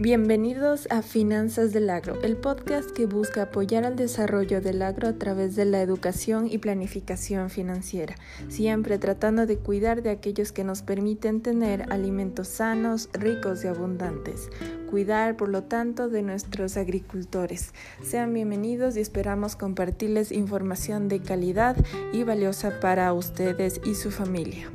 Bienvenidos 0.00 0.88
a 0.90 1.02
Finanzas 1.02 1.74
del 1.74 1.90
Agro, 1.90 2.22
el 2.22 2.38
podcast 2.38 2.90
que 2.90 3.04
busca 3.04 3.42
apoyar 3.42 3.84
al 3.84 3.96
desarrollo 3.96 4.62
del 4.62 4.80
agro 4.80 5.08
a 5.08 5.12
través 5.18 5.56
de 5.56 5.66
la 5.66 5.82
educación 5.82 6.48
y 6.50 6.56
planificación 6.56 7.50
financiera, 7.50 8.14
siempre 8.48 8.96
tratando 8.96 9.44
de 9.44 9.58
cuidar 9.58 10.00
de 10.00 10.08
aquellos 10.08 10.52
que 10.52 10.64
nos 10.64 10.80
permiten 10.80 11.42
tener 11.42 11.84
alimentos 11.92 12.48
sanos, 12.48 13.10
ricos 13.12 13.62
y 13.62 13.66
abundantes. 13.66 14.48
Cuidar, 14.88 15.36
por 15.36 15.50
lo 15.50 15.64
tanto, 15.64 16.08
de 16.08 16.22
nuestros 16.22 16.78
agricultores. 16.78 17.74
Sean 18.02 18.32
bienvenidos 18.32 18.96
y 18.96 19.00
esperamos 19.00 19.54
compartirles 19.54 20.32
información 20.32 21.08
de 21.08 21.20
calidad 21.20 21.76
y 22.14 22.22
valiosa 22.22 22.80
para 22.80 23.12
ustedes 23.12 23.82
y 23.84 23.94
su 23.94 24.10
familia. 24.10 24.70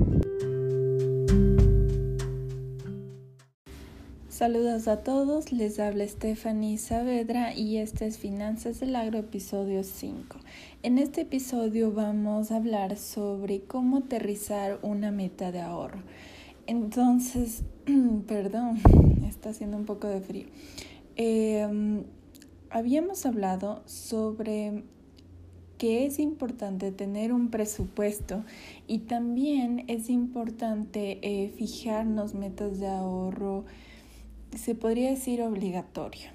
Saludos 4.35 4.89
a 4.89 4.97
todos, 4.97 5.53
les 5.53 5.79
habla 5.79 6.05
Stephanie 6.05 6.77
Saavedra 6.77 7.53
y 7.53 7.77
este 7.77 8.05
es 8.05 8.17
Finanzas 8.17 8.81
del 8.81 8.97
Agro 8.97 9.19
episodio 9.19 9.81
5. 9.81 10.37
En 10.83 10.97
este 10.97 11.21
episodio 11.21 11.93
vamos 11.93 12.51
a 12.51 12.57
hablar 12.57 12.97
sobre 12.97 13.61
cómo 13.61 13.99
aterrizar 13.99 14.77
una 14.81 15.09
meta 15.09 15.53
de 15.53 15.61
ahorro. 15.61 16.01
Entonces, 16.67 17.63
perdón, 18.27 18.81
está 19.25 19.51
haciendo 19.51 19.77
un 19.77 19.85
poco 19.85 20.07
de 20.09 20.19
frío. 20.19 20.47
Em, 21.15 22.03
habíamos 22.71 23.25
hablado 23.25 23.83
sobre 23.85 24.83
que 25.77 26.05
es 26.05 26.19
importante 26.19 26.91
tener 26.91 27.31
un 27.31 27.51
presupuesto 27.51 28.43
y 28.85 28.99
también 28.99 29.85
es 29.87 30.09
importante 30.09 31.19
eh, 31.21 31.53
fijarnos 31.55 32.33
metas 32.33 32.81
de 32.81 32.87
ahorro 32.87 33.63
se 34.55 34.75
podría 34.75 35.09
decir 35.09 35.41
obligatorio. 35.41 36.29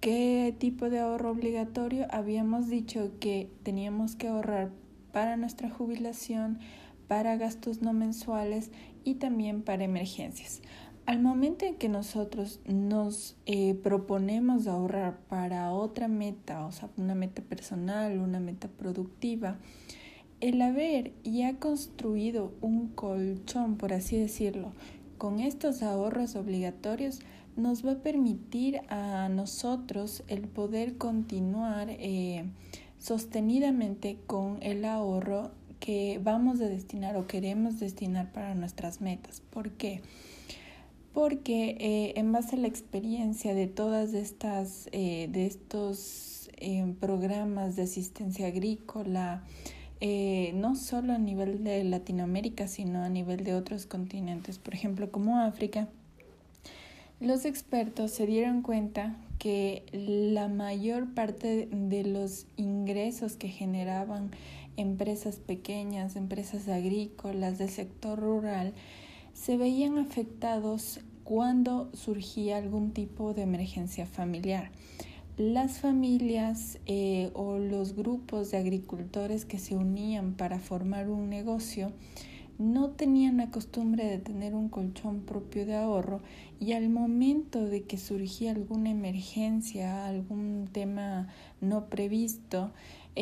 ¿Qué 0.00 0.54
tipo 0.58 0.90
de 0.90 1.00
ahorro 1.00 1.30
obligatorio? 1.30 2.06
Habíamos 2.10 2.68
dicho 2.68 3.12
que 3.20 3.50
teníamos 3.62 4.16
que 4.16 4.28
ahorrar 4.28 4.70
para 5.12 5.36
nuestra 5.36 5.70
jubilación, 5.70 6.58
para 7.06 7.36
gastos 7.36 7.82
no 7.82 7.92
mensuales 7.92 8.70
y 9.04 9.14
también 9.14 9.62
para 9.62 9.84
emergencias. 9.84 10.62
Al 11.06 11.20
momento 11.20 11.64
en 11.64 11.76
que 11.76 11.88
nosotros 11.88 12.60
nos 12.66 13.36
eh, 13.46 13.74
proponemos 13.74 14.66
ahorrar 14.66 15.18
para 15.28 15.72
otra 15.72 16.08
meta, 16.08 16.66
o 16.66 16.72
sea, 16.72 16.88
una 16.96 17.14
meta 17.14 17.42
personal, 17.42 18.18
una 18.20 18.40
meta 18.40 18.68
productiva, 18.68 19.58
el 20.40 20.62
haber 20.62 21.12
ya 21.22 21.58
construido 21.58 22.54
un 22.60 22.88
colchón, 22.88 23.76
por 23.76 23.92
así 23.92 24.16
decirlo, 24.16 24.72
con 25.20 25.38
estos 25.38 25.82
ahorros 25.82 26.34
obligatorios 26.34 27.20
nos 27.54 27.84
va 27.84 27.92
a 27.92 27.98
permitir 27.98 28.80
a 28.88 29.28
nosotros 29.28 30.22
el 30.28 30.48
poder 30.48 30.96
continuar 30.96 31.88
eh, 31.90 32.46
sostenidamente 32.98 34.16
con 34.26 34.62
el 34.62 34.82
ahorro 34.86 35.50
que 35.78 36.18
vamos 36.24 36.62
a 36.62 36.68
destinar 36.68 37.18
o 37.18 37.26
queremos 37.26 37.78
destinar 37.78 38.32
para 38.32 38.54
nuestras 38.54 39.02
metas. 39.02 39.42
¿Por 39.42 39.72
qué? 39.72 40.00
Porque 41.12 41.76
eh, 41.78 42.14
en 42.16 42.32
base 42.32 42.56
a 42.56 42.58
la 42.58 42.68
experiencia 42.68 43.52
de 43.52 43.66
todas 43.66 44.14
estas, 44.14 44.88
eh, 44.92 45.28
de 45.30 45.44
estos 45.44 46.48
programas 46.98 47.76
de 47.76 47.82
asistencia 47.82 48.46
agrícola, 48.46 49.44
eh, 50.00 50.52
no 50.54 50.76
solo 50.76 51.12
a 51.12 51.18
nivel 51.18 51.62
de 51.62 51.84
Latinoamérica, 51.84 52.68
sino 52.68 53.02
a 53.02 53.08
nivel 53.08 53.44
de 53.44 53.54
otros 53.54 53.86
continentes, 53.86 54.58
por 54.58 54.74
ejemplo 54.74 55.10
como 55.10 55.38
África, 55.38 55.88
los 57.20 57.44
expertos 57.44 58.10
se 58.12 58.26
dieron 58.26 58.62
cuenta 58.62 59.16
que 59.38 59.84
la 59.92 60.48
mayor 60.48 61.12
parte 61.12 61.68
de 61.70 62.04
los 62.04 62.46
ingresos 62.56 63.36
que 63.36 63.48
generaban 63.48 64.30
empresas 64.78 65.36
pequeñas, 65.36 66.16
empresas 66.16 66.68
agrícolas 66.68 67.58
del 67.58 67.68
sector 67.68 68.18
rural, 68.18 68.72
se 69.34 69.58
veían 69.58 69.98
afectados 69.98 71.00
cuando 71.24 71.90
surgía 71.92 72.56
algún 72.56 72.92
tipo 72.92 73.34
de 73.34 73.42
emergencia 73.42 74.06
familiar 74.06 74.70
las 75.40 75.78
familias 75.78 76.78
eh, 76.84 77.30
o 77.32 77.56
los 77.56 77.96
grupos 77.96 78.50
de 78.50 78.58
agricultores 78.58 79.46
que 79.46 79.58
se 79.58 79.74
unían 79.74 80.34
para 80.34 80.58
formar 80.58 81.08
un 81.08 81.30
negocio 81.30 81.92
no 82.58 82.90
tenían 82.90 83.38
la 83.38 83.50
costumbre 83.50 84.04
de 84.04 84.18
tener 84.18 84.54
un 84.54 84.68
colchón 84.68 85.22
propio 85.22 85.64
de 85.64 85.76
ahorro 85.76 86.20
y 86.60 86.74
al 86.74 86.90
momento 86.90 87.64
de 87.64 87.84
que 87.84 87.96
surgía 87.96 88.50
alguna 88.50 88.90
emergencia, 88.90 90.06
algún 90.06 90.68
tema 90.70 91.28
no 91.62 91.86
previsto, 91.86 92.70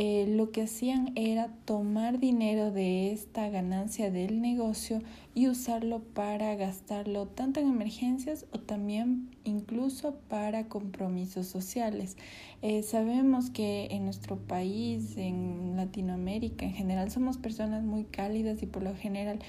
eh, 0.00 0.26
lo 0.28 0.52
que 0.52 0.62
hacían 0.62 1.10
era 1.16 1.48
tomar 1.64 2.20
dinero 2.20 2.70
de 2.70 3.10
esta 3.10 3.48
ganancia 3.48 4.12
del 4.12 4.40
negocio 4.40 5.02
y 5.34 5.48
usarlo 5.48 6.04
para 6.04 6.54
gastarlo 6.54 7.26
tanto 7.26 7.58
en 7.58 7.66
emergencias 7.66 8.46
o 8.52 8.60
también 8.60 9.28
incluso 9.42 10.14
para 10.28 10.68
compromisos 10.68 11.48
sociales. 11.48 12.16
Eh, 12.62 12.84
sabemos 12.84 13.50
que 13.50 13.88
en 13.90 14.04
nuestro 14.04 14.36
país, 14.36 15.16
en 15.16 15.72
Latinoamérica 15.74 16.64
en 16.64 16.74
general, 16.74 17.10
somos 17.10 17.36
personas 17.36 17.82
muy 17.82 18.04
cálidas 18.04 18.62
y 18.62 18.66
por 18.66 18.84
lo 18.84 18.94
general 18.94 19.40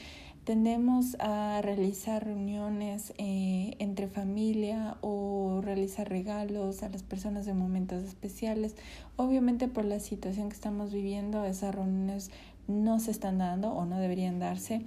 tendemos 0.49 1.15
a 1.19 1.61
realizar 1.61 2.25
reuniones 2.25 3.13
eh, 3.19 3.75
entre 3.77 4.07
familia 4.07 4.97
o 5.01 5.61
realizar 5.63 6.09
regalos 6.09 6.81
a 6.81 6.89
las 6.89 7.03
personas 7.03 7.45
en 7.45 7.55
momentos 7.55 8.03
especiales. 8.03 8.75
Obviamente 9.15 9.67
por 9.67 9.85
la 9.85 9.99
situación 9.99 10.49
que 10.49 10.55
estamos 10.55 10.91
viviendo, 10.91 11.45
esas 11.45 11.75
reuniones 11.75 12.31
no 12.67 12.99
se 12.99 13.11
están 13.11 13.37
dando 13.37 13.73
o 13.73 13.85
no 13.85 13.99
deberían 13.99 14.39
darse 14.39 14.81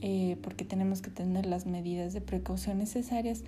eh, 0.00 0.38
porque 0.42 0.64
tenemos 0.64 1.02
que 1.02 1.10
tener 1.10 1.44
las 1.44 1.66
medidas 1.66 2.14
de 2.14 2.22
precaución 2.22 2.78
necesarias, 2.78 3.42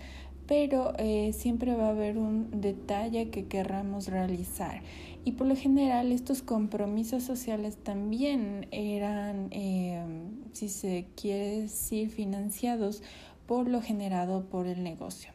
pero 0.46 0.92
eh, 0.98 1.32
siempre 1.32 1.74
va 1.74 1.86
a 1.86 1.90
haber 1.90 2.18
un 2.18 2.60
detalle 2.60 3.30
que 3.30 3.46
querramos 3.46 4.08
realizar. 4.08 4.82
Y 5.24 5.32
por 5.32 5.48
lo 5.48 5.56
general 5.56 6.12
estos 6.12 6.42
compromisos 6.42 7.24
sociales 7.24 7.76
también 7.82 8.68
eran, 8.70 9.48
eh, 9.50 10.04
si 10.52 10.68
se 10.68 11.06
quiere 11.16 11.62
decir, 11.62 12.10
financiados 12.10 13.02
por 13.46 13.68
lo 13.68 13.80
generado 13.80 14.44
por 14.44 14.66
el 14.66 14.84
negocio. 14.84 15.32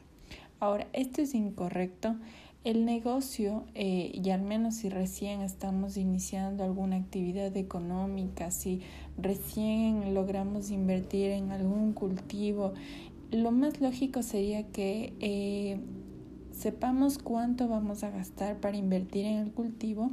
Ahora, 0.61 0.87
esto 0.93 1.21
es 1.21 1.33
incorrecto. 1.33 2.15
El 2.63 2.85
negocio, 2.85 3.65
eh, 3.73 4.11
y 4.13 4.29
al 4.29 4.43
menos 4.43 4.75
si 4.75 4.89
recién 4.89 5.41
estamos 5.41 5.97
iniciando 5.97 6.63
alguna 6.63 6.97
actividad 6.97 7.57
económica, 7.57 8.51
si 8.51 8.81
recién 9.17 10.13
logramos 10.13 10.69
invertir 10.69 11.31
en 11.31 11.51
algún 11.51 11.93
cultivo 11.93 12.73
lo 13.31 13.51
más 13.51 13.81
lógico 13.81 14.23
sería 14.23 14.67
que 14.71 15.13
eh, 15.19 15.79
sepamos 16.51 17.17
cuánto 17.17 17.67
vamos 17.67 18.03
a 18.03 18.09
gastar 18.09 18.59
para 18.59 18.77
invertir 18.77 19.25
en 19.25 19.37
el 19.37 19.51
cultivo 19.51 20.11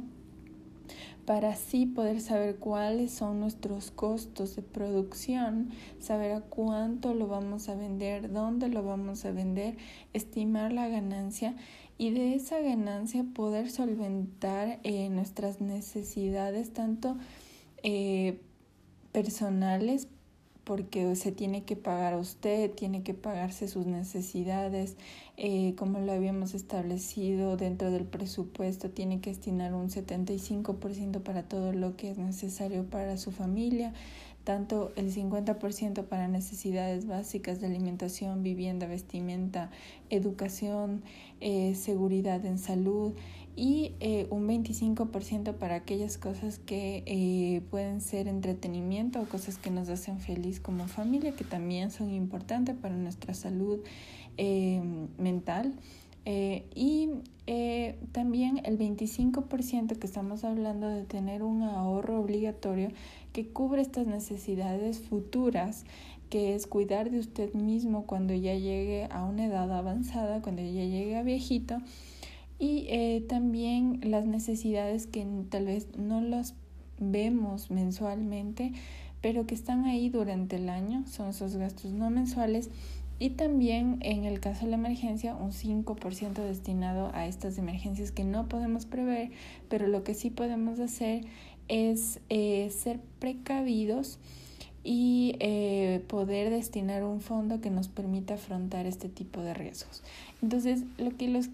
para 1.29 1.49
así 1.49 1.85
poder 1.85 2.21
saber 2.21 2.55
cuáles 2.55 3.11
son 3.11 3.39
nuestros 3.39 3.91
costos 3.91 4.55
de 4.55 4.63
producción, 4.63 5.69
saber 5.99 6.31
a 6.31 6.41
cuánto 6.41 7.13
lo 7.13 7.27
vamos 7.27 7.69
a 7.69 7.75
vender, 7.75 8.31
dónde 8.31 8.67
lo 8.67 8.81
vamos 8.81 9.25
a 9.25 9.31
vender, 9.31 9.77
estimar 10.13 10.73
la 10.73 10.87
ganancia 10.87 11.55
y 11.99 12.09
de 12.09 12.33
esa 12.33 12.59
ganancia 12.61 13.23
poder 13.35 13.69
solventar 13.69 14.79
eh, 14.81 15.09
nuestras 15.09 15.61
necesidades 15.61 16.73
tanto 16.73 17.15
eh, 17.83 18.41
personales 19.11 20.07
porque 20.69 21.15
se 21.15 21.31
tiene 21.31 21.63
que 21.63 21.75
pagar 21.75 22.13
a 22.13 22.17
usted, 22.19 22.69
tiene 22.69 23.01
que 23.01 23.15
pagarse 23.15 23.67
sus 23.67 23.87
necesidades, 23.87 24.97
eh, 25.35 25.73
como 25.75 25.97
lo 25.97 26.11
habíamos 26.11 26.53
establecido 26.53 27.57
dentro 27.57 27.89
del 27.89 28.05
presupuesto, 28.05 28.91
tiene 28.91 29.19
que 29.19 29.31
destinar 29.31 29.73
un 29.73 29.89
75% 29.89 31.23
para 31.23 31.41
todo 31.41 31.73
lo 31.73 31.95
que 31.95 32.11
es 32.11 32.19
necesario 32.19 32.83
para 32.85 33.17
su 33.17 33.31
familia, 33.31 33.93
tanto 34.43 34.91
el 34.95 35.11
50% 35.11 36.03
para 36.03 36.27
necesidades 36.27 37.07
básicas 37.07 37.59
de 37.59 37.65
alimentación, 37.65 38.43
vivienda, 38.43 38.85
vestimenta, 38.85 39.71
educación, 40.11 41.01
eh, 41.41 41.73
seguridad 41.73 42.45
en 42.45 42.59
salud 42.59 43.13
y 43.59 43.91
eh, 43.99 44.25
un 44.29 44.47
25% 44.47 45.55
para 45.55 45.75
aquellas 45.75 46.17
cosas 46.17 46.59
que 46.59 47.03
eh, 47.05 47.61
pueden 47.69 47.99
ser 47.99 48.29
entretenimiento 48.29 49.19
o 49.19 49.25
cosas 49.25 49.57
que 49.57 49.69
nos 49.69 49.89
hacen 49.89 50.21
feliz 50.21 50.61
como 50.61 50.87
familia, 50.87 51.33
que 51.33 51.43
también 51.43 51.91
son 51.91 52.09
importantes 52.09 52.77
para 52.77 52.95
nuestra 52.95 53.33
salud 53.33 53.81
eh, 54.37 54.81
mental. 55.17 55.73
Y 56.75 57.09
también 58.11 58.61
el 58.63 58.77
25% 58.77 59.97
que 59.97 60.05
estamos 60.05 60.43
hablando 60.43 60.87
de 60.87 61.03
tener 61.03 61.41
un 61.41 61.63
ahorro 61.63 62.19
obligatorio 62.21 62.89
que 63.33 63.47
cubre 63.47 63.81
estas 63.81 64.05
necesidades 64.05 64.99
futuras, 64.99 65.85
que 66.29 66.53
es 66.53 66.67
cuidar 66.67 67.09
de 67.09 67.17
usted 67.17 67.55
mismo 67.55 68.05
cuando 68.05 68.35
ya 68.35 68.53
llegue 68.53 69.07
a 69.09 69.23
una 69.23 69.47
edad 69.47 69.75
avanzada, 69.75 70.43
cuando 70.43 70.61
ya 70.61 70.69
llegue 70.69 71.17
a 71.17 71.23
viejito, 71.23 71.79
y 72.59 72.85
eh, 72.89 73.25
también 73.27 74.01
las 74.03 74.25
necesidades 74.25 75.07
que 75.07 75.25
tal 75.49 75.65
vez 75.65 75.87
no 75.97 76.21
las 76.21 76.53
vemos 76.99 77.71
mensualmente, 77.71 78.73
pero 79.21 79.47
que 79.47 79.55
están 79.55 79.85
ahí 79.85 80.09
durante 80.09 80.57
el 80.57 80.69
año, 80.69 81.05
son 81.07 81.29
esos 81.29 81.55
gastos 81.55 81.91
no 81.91 82.09
mensuales 82.09 82.69
y 83.17 83.31
también 83.31 83.97
en 84.01 84.25
el 84.25 84.39
caso 84.39 84.65
de 84.65 84.71
la 84.71 84.77
emergencia 84.77 85.35
un 85.35 85.51
5% 85.51 86.33
destinado 86.33 87.11
a 87.13 87.27
estas 87.27 87.57
emergencias 87.57 88.11
que 88.11 88.23
no 88.23 88.47
podemos 88.47 88.85
prever, 88.85 89.31
pero 89.67 89.87
lo 89.87 90.03
que 90.03 90.13
sí 90.13 90.29
podemos 90.29 90.79
hacer 90.79 91.25
es 91.67 92.19
eh, 92.29 92.69
ser 92.71 92.99
precavidos 93.19 94.19
y 94.83 95.35
eh, 95.39 96.03
poder 96.07 96.49
destinar 96.49 97.03
un 97.03 97.19
fondo 97.19 97.59
que 97.59 97.69
nos 97.69 97.89
permita 97.89 98.35
afrontar 98.35 98.85
este 98.85 99.09
tipo 99.09 99.41
de 99.41 99.53
riesgos. 99.53 100.01
Entonces, 100.41 100.83
lo 100.97 101.15
que, 101.17 101.27
los, 101.27 101.47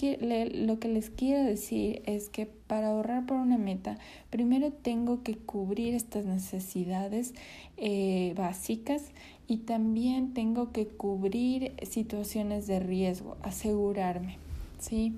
lo 0.54 0.80
que 0.80 0.88
les 0.90 1.10
quiero 1.10 1.44
decir 1.44 2.04
es 2.06 2.30
que 2.30 2.46
para 2.46 2.90
ahorrar 2.90 3.26
por 3.26 3.38
una 3.38 3.58
meta, 3.58 3.98
primero 4.30 4.72
tengo 4.72 5.24
que 5.24 5.36
cubrir 5.36 5.96
estas 5.96 6.26
necesidades 6.26 7.34
eh, 7.78 8.34
básicas 8.38 9.04
y 9.48 9.58
también 9.58 10.34
tengo 10.34 10.72
que 10.72 10.88
cubrir 10.88 11.74
situaciones 11.84 12.68
de 12.68 12.80
riesgo, 12.80 13.38
asegurarme, 13.42 14.38
¿sí? 14.80 15.14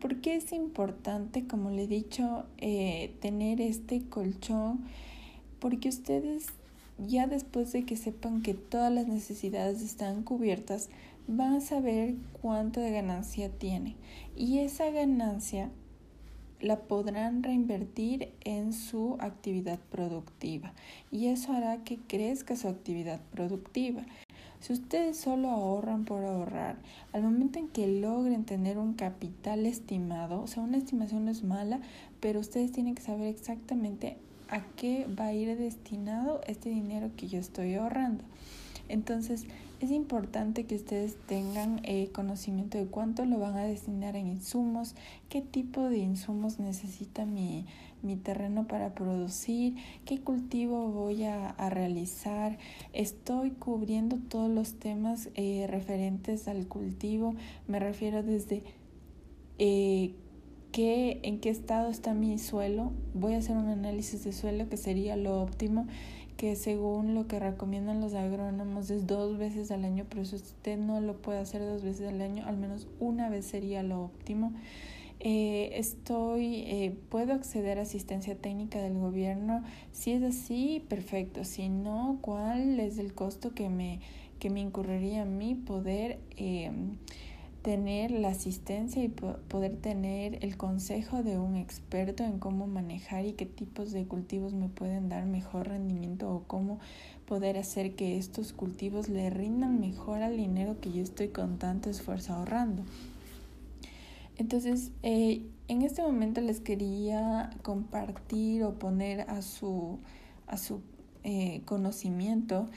¿Por 0.00 0.20
qué 0.20 0.36
es 0.36 0.52
importante, 0.52 1.44
como 1.46 1.70
le 1.70 1.84
he 1.84 1.88
dicho, 1.88 2.44
eh, 2.58 3.14
tener 3.20 3.60
este 3.60 4.02
colchón? 4.02 4.84
Porque 5.58 5.88
ustedes 5.88 6.46
ya 6.98 7.26
después 7.26 7.72
de 7.72 7.84
que 7.84 7.96
sepan 7.96 8.42
que 8.42 8.54
todas 8.54 8.92
las 8.92 9.08
necesidades 9.08 9.82
están 9.82 10.22
cubiertas, 10.22 10.88
van 11.28 11.54
a 11.54 11.60
saber 11.60 12.14
cuánto 12.40 12.80
de 12.80 12.90
ganancia 12.90 13.50
tiene. 13.50 13.96
Y 14.34 14.58
esa 14.58 14.90
ganancia 14.90 15.70
la 16.60 16.80
podrán 16.80 17.42
reinvertir 17.42 18.32
en 18.44 18.72
su 18.72 19.16
actividad 19.20 19.78
productiva 19.90 20.72
y 21.12 21.26
eso 21.26 21.52
hará 21.52 21.84
que 21.84 21.98
crezca 21.98 22.56
su 22.56 22.66
actividad 22.66 23.20
productiva. 23.30 24.02
Si 24.60 24.72
ustedes 24.72 25.16
solo 25.16 25.50
ahorran 25.50 26.04
por 26.04 26.24
ahorrar, 26.24 26.76
al 27.12 27.22
momento 27.22 27.60
en 27.60 27.68
que 27.68 27.86
logren 27.86 28.44
tener 28.44 28.76
un 28.78 28.94
capital 28.94 29.66
estimado, 29.66 30.42
o 30.42 30.48
sea, 30.48 30.64
una 30.64 30.78
estimación 30.78 31.26
no 31.26 31.30
es 31.30 31.44
mala, 31.44 31.80
pero 32.18 32.40
ustedes 32.40 32.72
tienen 32.72 32.96
que 32.96 33.02
saber 33.02 33.28
exactamente 33.28 34.16
a 34.48 34.62
qué 34.74 35.06
va 35.06 35.26
a 35.26 35.32
ir 35.32 35.56
destinado 35.56 36.40
este 36.48 36.70
dinero 36.70 37.10
que 37.16 37.28
yo 37.28 37.38
estoy 37.38 37.74
ahorrando. 37.74 38.24
Entonces, 38.88 39.46
es 39.80 39.90
importante 39.92 40.64
que 40.64 40.74
ustedes 40.74 41.16
tengan 41.26 41.80
eh, 41.84 42.10
conocimiento 42.12 42.78
de 42.78 42.86
cuánto 42.86 43.24
lo 43.24 43.38
van 43.38 43.56
a 43.56 43.64
destinar 43.64 44.16
en 44.16 44.26
insumos, 44.26 44.94
qué 45.28 45.40
tipo 45.40 45.88
de 45.88 45.98
insumos 45.98 46.58
necesita 46.58 47.24
mi, 47.24 47.64
mi 48.02 48.16
terreno 48.16 48.66
para 48.66 48.94
producir, 48.94 49.76
qué 50.04 50.20
cultivo 50.20 50.88
voy 50.88 51.24
a, 51.24 51.54
realizar. 51.70 52.58
Estoy 52.92 53.50
cubriendo 53.50 54.16
todos 54.28 54.50
los 54.50 54.74
temas 54.74 55.28
eh, 55.34 55.66
referentes 55.68 56.48
al 56.48 56.66
cultivo. 56.66 57.34
Me 57.66 57.78
refiero 57.78 58.22
desde 58.22 58.62
eh, 59.58 60.12
qué, 60.72 61.20
en 61.22 61.40
qué 61.40 61.50
estado 61.50 61.88
está 61.90 62.14
mi 62.14 62.38
suelo. 62.38 62.92
Voy 63.14 63.34
a 63.34 63.38
hacer 63.38 63.56
un 63.56 63.68
análisis 63.68 64.24
de 64.24 64.32
suelo 64.32 64.68
que 64.68 64.76
sería 64.76 65.16
lo 65.16 65.40
óptimo 65.40 65.86
que 66.38 66.54
según 66.54 67.16
lo 67.16 67.26
que 67.26 67.40
recomiendan 67.40 68.00
los 68.00 68.14
agrónomos 68.14 68.90
es 68.90 69.08
dos 69.08 69.36
veces 69.38 69.72
al 69.72 69.84
año, 69.84 70.06
pero 70.08 70.24
si 70.24 70.36
usted 70.36 70.78
no 70.78 71.00
lo 71.00 71.16
puede 71.16 71.40
hacer 71.40 71.60
dos 71.60 71.82
veces 71.82 72.08
al 72.08 72.22
año, 72.22 72.46
al 72.46 72.56
menos 72.56 72.86
una 73.00 73.28
vez 73.28 73.44
sería 73.44 73.82
lo 73.82 74.04
óptimo. 74.04 74.52
Eh, 75.18 75.72
estoy, 75.74 76.62
eh, 76.68 76.96
puedo 77.08 77.32
acceder 77.32 77.80
a 77.80 77.82
asistencia 77.82 78.36
técnica 78.36 78.80
del 78.80 78.94
gobierno. 78.94 79.64
Si 79.90 80.12
es 80.12 80.22
así, 80.22 80.84
perfecto. 80.88 81.42
Si 81.42 81.68
no, 81.68 82.18
¿cuál 82.20 82.78
es 82.78 82.98
el 82.98 83.14
costo 83.14 83.52
que 83.52 83.68
me, 83.68 83.98
que 84.38 84.48
me 84.48 84.60
incurriría 84.60 85.22
a 85.22 85.24
mí 85.24 85.56
poder 85.56 86.20
eh, 86.36 86.70
tener 87.68 88.12
la 88.12 88.30
asistencia 88.30 89.04
y 89.04 89.08
poder 89.08 89.76
tener 89.76 90.42
el 90.42 90.56
consejo 90.56 91.22
de 91.22 91.38
un 91.38 91.54
experto 91.54 92.24
en 92.24 92.38
cómo 92.38 92.66
manejar 92.66 93.26
y 93.26 93.34
qué 93.34 93.44
tipos 93.44 93.92
de 93.92 94.06
cultivos 94.06 94.54
me 94.54 94.70
pueden 94.70 95.10
dar 95.10 95.26
mejor 95.26 95.68
rendimiento 95.68 96.32
o 96.32 96.44
cómo 96.44 96.78
poder 97.26 97.58
hacer 97.58 97.94
que 97.94 98.16
estos 98.16 98.54
cultivos 98.54 99.10
le 99.10 99.28
rindan 99.28 99.80
mejor 99.80 100.22
al 100.22 100.38
dinero 100.38 100.80
que 100.80 100.90
yo 100.92 101.02
estoy 101.02 101.28
con 101.28 101.58
tanto 101.58 101.90
esfuerzo 101.90 102.32
ahorrando. 102.32 102.84
Entonces, 104.38 104.90
eh, 105.02 105.42
en 105.68 105.82
este 105.82 106.00
momento 106.00 106.40
les 106.40 106.60
quería 106.60 107.50
compartir 107.60 108.64
o 108.64 108.78
poner 108.78 109.28
a 109.28 109.42
su, 109.42 109.98
a 110.46 110.56
su 110.56 110.80
eh, 111.22 111.60
conocimiento 111.66 112.70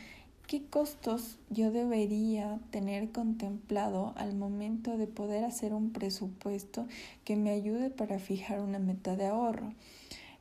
¿Qué 0.52 0.66
costos 0.66 1.38
yo 1.50 1.72
debería 1.72 2.60
tener 2.72 3.14
contemplado 3.14 4.14
al 4.18 4.36
momento 4.36 4.98
de 4.98 5.08
poder 5.08 5.46
hacer 5.46 5.74
un 5.74 5.92
presupuesto 5.94 6.88
que 7.24 7.38
me 7.38 7.52
ayude 7.52 7.90
para 7.90 8.20
fijar 8.20 8.60
una 8.60 8.78
meta 8.78 9.16
de 9.16 9.28
ahorro? 9.28 9.72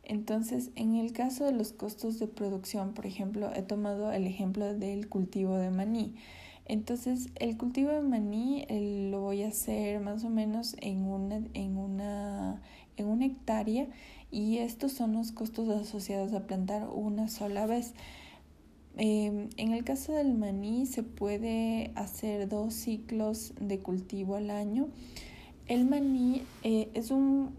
Entonces, 0.03 0.71
en 0.75 0.97
el 0.97 1.13
caso 1.13 1.45
de 1.45 1.53
los 1.53 1.73
costos 1.73 2.19
de 2.19 2.27
producción, 2.27 2.93
por 2.93 3.07
ejemplo, 3.07 3.55
he 3.55 3.63
tomado 3.63 4.11
el 4.11 4.27
ejemplo 4.27 4.75
del 4.75 5.09
cultivo 5.09 5.55
de 5.55 5.71
maní. 5.71 6.17
Entonces, 6.67 7.29
el 7.37 7.57
cultivo 7.57 7.93
de 7.93 8.03
maní 8.03 8.67
lo 9.13 9.21
voy 9.21 9.45
a 9.45 9.49
hacer 9.51 10.01
más 10.01 10.25
o 10.25 10.29
menos 10.29 10.75
en 10.81 11.05
una, 11.05 11.41
en 11.55 11.77
una, 11.77 12.61
en 12.97 13.07
una 13.07 13.27
hectárea 13.27 13.87
y 14.33 14.59
estos 14.59 14.91
son 14.91 15.13
los 15.13 15.31
costos 15.31 15.69
asociados 15.69 16.33
a 16.33 16.49
plantar 16.49 16.89
una 16.89 17.29
sola 17.29 17.67
vez. 17.67 17.95
Em, 18.97 19.49
en 19.57 19.73
el 19.73 19.85
caso 19.85 20.13
del 20.13 20.35
maní 20.35 20.87
se 20.87 21.03
puede 21.03 21.93
hacer 21.95 22.49
dos 22.49 22.75
ciclos 22.75 23.55
de 23.61 23.79
cultivo 23.79 24.37
al 24.37 24.51
año. 24.51 24.89
El 25.69 25.87
maní 25.87 26.43
eh, 26.63 26.91
es 26.95 27.11
un 27.11 27.51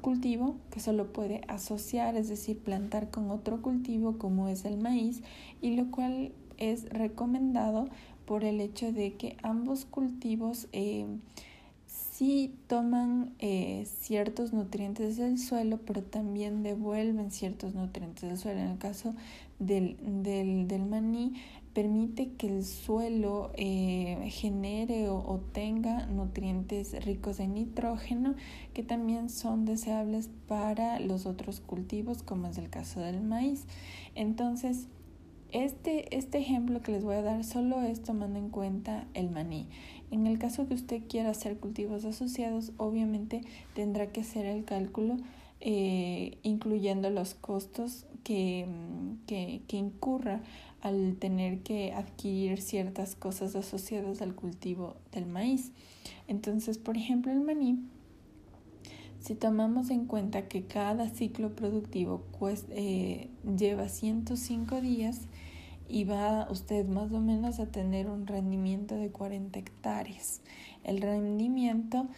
cultivo 0.00 0.56
que 0.70 0.80
solo 0.80 1.12
puede 1.12 1.40
asociar, 1.48 2.16
es 2.16 2.28
decir, 2.28 2.58
plantar 2.58 3.10
con 3.10 3.30
otro 3.30 3.62
cultivo 3.62 4.18
como 4.18 4.48
es 4.48 4.64
el 4.64 4.76
maíz, 4.76 5.22
y 5.62 5.74
lo 5.74 5.90
cual 5.90 6.32
es 6.58 6.88
recomendado 6.90 7.88
por 8.26 8.44
el 8.44 8.60
hecho 8.60 8.92
de 8.92 9.14
que 9.14 9.36
ambos 9.42 9.84
cultivos 9.84 10.68
em, 10.72 11.20
sí 11.86 12.54
toman 12.66 13.34
eh, 13.38 13.86
ciertos 14.00 14.52
nutrientes 14.52 15.16
del 15.16 15.38
suelo, 15.38 15.78
pero 15.86 16.02
también 16.02 16.62
devuelven 16.62 17.30
ciertos 17.30 17.74
nutrientes 17.74 18.22
del 18.22 18.38
suelo. 18.38 18.60
En 18.60 18.68
el 18.68 18.78
caso 18.78 19.14
del, 19.58 19.96
del, 20.22 20.68
del 20.68 20.86
maní, 20.86 21.34
permite 21.72 22.30
que 22.32 22.46
el 22.46 22.64
suelo 22.64 23.50
eh, 23.56 24.28
genere 24.30 25.08
o, 25.10 25.16
o, 25.18 25.40
tenga 25.52 26.06
nutrientes 26.06 27.04
ricos 27.04 27.38
en 27.38 27.54
nitrógeno 27.54 28.34
que 28.72 28.82
también 28.82 29.28
son 29.28 29.66
deseables 29.66 30.30
para 30.48 31.00
los 31.00 31.26
otros 31.26 31.60
cultivos 31.60 32.22
como 32.22 32.48
es 32.48 32.56
el 32.56 32.70
caso 32.70 33.00
del 33.00 33.20
maíz. 33.20 33.66
Entonces, 34.14 34.88
este, 35.52 36.16
este 36.16 36.38
ejemplo 36.38 36.82
que 36.82 36.92
les 36.92 37.04
voy 37.04 37.16
a 37.16 37.22
dar 37.22 37.44
solo 37.44 37.82
es 37.82 38.02
tomando 38.02 38.38
en 38.38 38.50
cuenta 38.50 39.06
el 39.14 39.30
maní. 39.30 39.68
En 40.10 40.26
el 40.26 40.38
caso 40.38 40.66
que 40.66 40.74
usted 40.74 41.02
quiera 41.08 41.30
hacer 41.30 41.58
cultivos 41.58 42.04
asociados, 42.04 42.72
obviamente 42.78 43.42
tendrá 43.74 44.08
que 44.08 44.22
hacer 44.22 44.44
el 44.46 44.64
cálculo 44.64 45.16
eh, 45.60 46.38
incluyendo 46.42 47.10
los 47.10 47.34
costos 47.34 48.06
que, 48.24 48.66
que, 49.26 49.62
que 49.68 49.76
incurra 49.76 50.42
al 50.80 51.16
tener 51.16 51.62
que 51.62 51.92
adquirir 51.92 52.60
ciertas 52.60 53.16
cosas 53.16 53.56
asociadas 53.56 54.22
al 54.22 54.34
cultivo 54.34 54.96
del 55.12 55.26
maíz. 55.26 55.72
Entonces, 56.28 56.78
por 56.78 56.96
ejemplo, 56.96 57.32
el 57.32 57.40
maní, 57.40 57.78
si 59.20 59.34
tomamos 59.34 59.90
en 59.90 60.06
cuenta 60.06 60.48
que 60.48 60.64
cada 60.64 61.08
ciclo 61.08 61.54
productivo 61.56 62.22
pues, 62.38 62.66
eh, 62.70 63.28
lleva 63.56 63.88
105 63.88 64.80
días, 64.80 65.28
y 65.88 66.04
va 66.04 66.48
usted 66.50 66.86
más 66.86 67.12
o 67.12 67.20
menos 67.20 67.60
a 67.60 67.66
tener 67.66 68.08
un 68.08 68.26
rendimiento 68.26 68.96
de 68.96 69.10
40 69.10 69.58
hectáreas. 69.58 70.40
El 70.84 71.00
rendimiento 71.00 72.08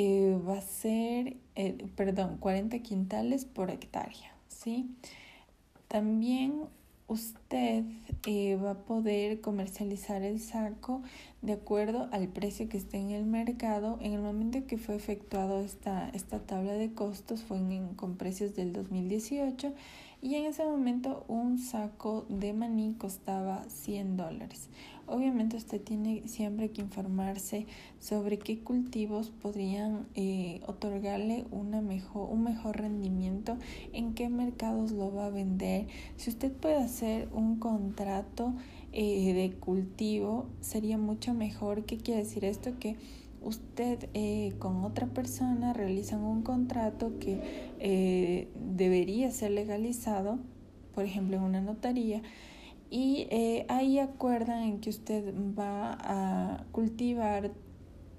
eh, 0.00 0.38
va 0.48 0.58
a 0.58 0.60
ser, 0.60 1.36
eh, 1.56 1.76
perdón, 1.96 2.36
40 2.38 2.78
quintales 2.84 3.44
por 3.44 3.68
hectárea, 3.68 4.32
¿sí? 4.46 4.88
También 5.88 6.66
usted 7.08 7.82
eh, 8.24 8.56
va 8.62 8.70
a 8.70 8.78
poder 8.84 9.40
comercializar 9.40 10.22
el 10.22 10.38
saco 10.38 11.02
de 11.42 11.54
acuerdo 11.54 12.08
al 12.12 12.28
precio 12.28 12.68
que 12.68 12.76
esté 12.76 12.98
en 12.98 13.10
el 13.10 13.24
mercado. 13.24 13.98
En 14.00 14.12
el 14.12 14.20
momento 14.20 14.64
que 14.68 14.78
fue 14.78 14.94
efectuado 14.94 15.62
esta, 15.62 16.10
esta 16.10 16.38
tabla 16.38 16.74
de 16.74 16.92
costos 16.92 17.42
fue 17.42 17.58
con 17.96 18.14
precios 18.14 18.54
del 18.54 18.72
2018 18.72 19.72
y 20.22 20.36
en 20.36 20.44
ese 20.44 20.64
momento 20.64 21.24
un 21.26 21.58
saco 21.58 22.24
de 22.28 22.52
maní 22.52 22.94
costaba 22.96 23.64
100 23.68 24.16
dólares. 24.16 24.68
Obviamente 25.08 25.56
usted 25.56 25.80
tiene 25.80 26.22
siempre 26.26 26.70
que 26.70 26.82
informarse 26.82 27.66
sobre 27.98 28.38
qué 28.38 28.58
cultivos 28.60 29.30
podrían 29.30 30.06
eh, 30.14 30.60
otorgarle 30.66 31.46
una 31.50 31.80
mejor, 31.80 32.28
un 32.30 32.44
mejor 32.44 32.76
rendimiento, 32.76 33.56
en 33.92 34.14
qué 34.14 34.28
mercados 34.28 34.92
lo 34.92 35.12
va 35.12 35.26
a 35.26 35.30
vender. 35.30 35.86
Si 36.16 36.30
usted 36.30 36.52
puede 36.52 36.76
hacer 36.76 37.28
un 37.32 37.56
contrato 37.58 38.54
eh, 38.92 39.32
de 39.32 39.52
cultivo, 39.58 40.46
sería 40.60 40.98
mucho 40.98 41.34
mejor. 41.34 41.84
¿Qué 41.84 41.98
quiere 41.98 42.22
decir 42.22 42.44
esto? 42.44 42.78
Que 42.78 42.96
usted 43.42 44.08
eh, 44.14 44.54
con 44.58 44.84
otra 44.84 45.06
persona 45.06 45.72
realizan 45.72 46.22
un 46.22 46.42
contrato 46.42 47.18
que 47.18 47.40
eh, 47.78 48.48
debería 48.74 49.30
ser 49.30 49.52
legalizado, 49.52 50.38
por 50.94 51.04
ejemplo 51.04 51.36
en 51.36 51.42
una 51.42 51.60
notaría, 51.60 52.22
y 52.90 53.26
eh, 53.30 53.66
ahí 53.68 53.98
acuerdan 53.98 54.62
en 54.62 54.80
que 54.80 54.90
usted 54.90 55.34
va 55.58 55.98
a 56.00 56.64
cultivar 56.72 57.50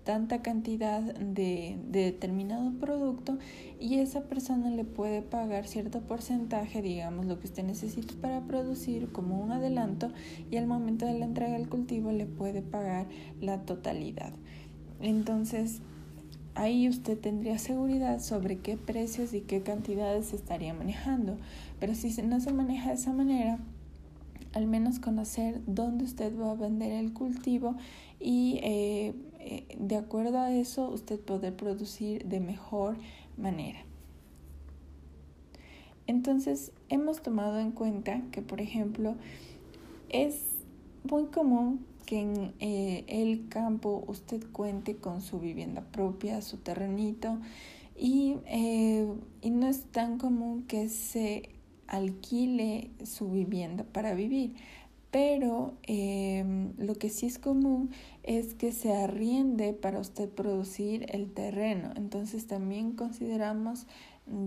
tanta 0.03 0.41
cantidad 0.41 1.01
de, 1.01 1.77
de, 1.89 2.05
determinado 2.05 2.71
producto 2.79 3.37
y 3.79 3.99
esa 3.99 4.23
persona 4.23 4.69
le 4.71 4.83
puede 4.83 5.21
pagar 5.21 5.67
cierto 5.67 6.01
porcentaje, 6.01 6.81
digamos, 6.81 7.25
lo 7.25 7.39
que 7.39 7.45
usted 7.45 7.63
necesita 7.63 8.13
para 8.21 8.41
producir 8.41 9.11
como 9.11 9.39
un 9.39 9.51
adelanto 9.51 10.11
y 10.49 10.57
al 10.57 10.67
momento 10.67 11.05
de 11.05 11.19
la 11.19 11.25
entrega 11.25 11.53
del 11.53 11.69
cultivo 11.69 12.11
le 12.11 12.25
puede 12.25 12.61
pagar 12.61 13.07
la 13.39 13.61
totalidad. 13.61 14.33
Entonces, 15.01 15.81
ahí 16.55 16.89
usted 16.89 17.17
tendría 17.17 17.57
seguridad 17.57 18.19
sobre 18.19 18.57
qué 18.57 18.77
precios 18.77 19.33
y 19.33 19.41
qué 19.41 19.61
cantidades 19.61 20.27
se 20.27 20.35
estaría 20.35 20.73
manejando. 20.73 21.37
Pero 21.79 21.95
si 21.95 22.09
no 22.21 22.39
se 22.39 22.51
maneja 22.51 22.89
de 22.89 22.95
esa 22.95 23.13
manera, 23.13 23.59
al 24.53 24.67
menos 24.67 24.99
conocer 24.99 25.61
dónde 25.67 26.05
usted 26.05 26.37
va 26.37 26.51
a 26.51 26.55
vender 26.55 26.91
el 26.91 27.13
cultivo 27.13 27.75
y 28.19 28.59
eh, 28.63 29.13
eh, 29.39 29.77
de 29.79 29.95
acuerdo 29.95 30.39
a 30.39 30.51
eso 30.51 30.89
usted 30.89 31.19
poder 31.19 31.55
producir 31.55 32.25
de 32.25 32.39
mejor 32.39 32.97
manera. 33.37 33.79
Entonces 36.07 36.71
hemos 36.89 37.21
tomado 37.21 37.59
en 37.59 37.71
cuenta 37.71 38.21
que, 38.31 38.41
por 38.41 38.61
ejemplo, 38.61 39.15
es 40.09 40.41
muy 41.03 41.25
común 41.25 41.85
que 42.07 42.21
en 42.21 42.53
eh, 42.59 43.05
el 43.07 43.47
campo 43.49 44.03
usted 44.07 44.43
cuente 44.51 44.95
con 44.95 45.21
su 45.21 45.39
vivienda 45.39 45.81
propia, 45.81 46.41
su 46.41 46.57
terrenito, 46.57 47.37
y, 47.95 48.37
y 49.41 49.49
no 49.49 49.67
es 49.67 49.83
tan 49.91 50.17
común 50.17 50.63
que 50.63 50.87
se 50.87 51.49
alquile 51.89 52.91
su 53.03 53.29
vivienda 53.29 53.83
para 53.83 54.13
vivir. 54.13 54.55
Pero 55.11 55.73
em, 55.83 56.73
lo 56.77 56.93
que 56.95 57.09
sí 57.09 57.25
es 57.25 57.39
común 57.39 57.89
es 58.23 58.53
que 58.53 58.71
se 58.71 58.93
arriende 58.93 59.73
para 59.73 59.99
usted 59.99 60.29
producir 60.29 61.07
el 61.09 61.31
terreno. 61.31 61.91
Entonces 61.95 62.45
también 62.45 62.91
consideramos 62.91 63.87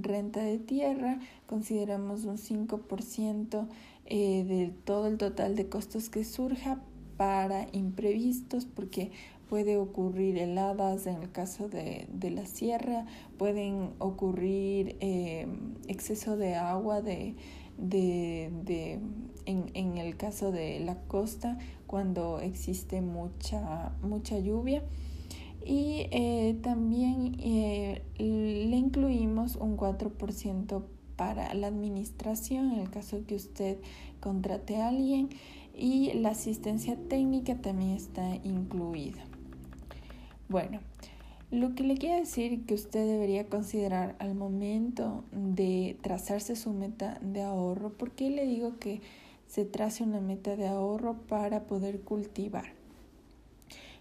renta 0.02 0.40
de 0.40 0.58
tierra, 0.58 1.18
consideramos 1.46 2.24
un 2.24 2.38
5% 2.38 3.66
eh, 4.06 4.44
de 4.44 4.72
todo 4.84 5.08
el 5.08 5.18
total 5.18 5.56
de 5.56 5.68
costos 5.68 6.08
que 6.08 6.24
surja 6.24 6.80
para 7.16 7.66
imprevistos 7.72 8.64
porque 8.64 9.10
puede 9.52 9.76
ocurrir 9.76 10.38
heladas 10.38 11.06
en 11.06 11.20
el 11.20 11.30
caso 11.30 11.68
de, 11.68 12.08
de 12.10 12.30
la 12.30 12.46
sierra, 12.46 13.04
pueden 13.36 13.90
ocurrir 13.98 14.96
eh, 15.00 15.46
exceso 15.88 16.38
de 16.38 16.54
agua 16.54 17.02
de, 17.02 17.34
de, 17.76 18.50
de 18.64 18.98
en, 19.44 19.66
en, 19.74 19.98
el 19.98 20.16
caso 20.16 20.52
de 20.52 20.80
la 20.80 21.02
costa 21.02 21.58
cuando 21.86 22.40
existe 22.40 23.02
mucha, 23.02 23.92
mucha 24.00 24.38
lluvia. 24.38 24.84
Y 25.62 26.06
eh, 26.12 26.56
también 26.62 27.36
eh, 27.38 28.00
le 28.16 28.76
incluimos 28.78 29.56
un 29.56 29.76
4% 29.76 30.82
para 31.16 31.52
la 31.52 31.66
administración 31.66 32.72
en 32.72 32.78
el 32.80 32.88
caso 32.88 33.18
que 33.26 33.34
usted 33.34 33.76
contrate 34.18 34.80
a 34.80 34.88
alguien 34.88 35.28
y 35.76 36.10
la 36.14 36.30
asistencia 36.30 36.96
técnica 36.96 37.60
también 37.60 37.90
está 37.90 38.36
incluida. 38.36 39.22
Bueno, 40.52 40.80
lo 41.50 41.74
que 41.74 41.82
le 41.82 41.96
quiero 41.96 42.16
decir 42.16 42.66
que 42.66 42.74
usted 42.74 43.06
debería 43.06 43.46
considerar 43.46 44.16
al 44.18 44.34
momento 44.34 45.24
de 45.32 45.96
trazarse 46.02 46.56
su 46.56 46.74
meta 46.74 47.18
de 47.22 47.40
ahorro, 47.40 47.94
¿por 47.94 48.10
qué 48.10 48.28
le 48.28 48.46
digo 48.46 48.78
que 48.78 49.00
se 49.46 49.64
trace 49.64 50.04
una 50.04 50.20
meta 50.20 50.54
de 50.54 50.68
ahorro 50.68 51.14
para 51.26 51.62
poder 51.62 52.02
cultivar? 52.02 52.66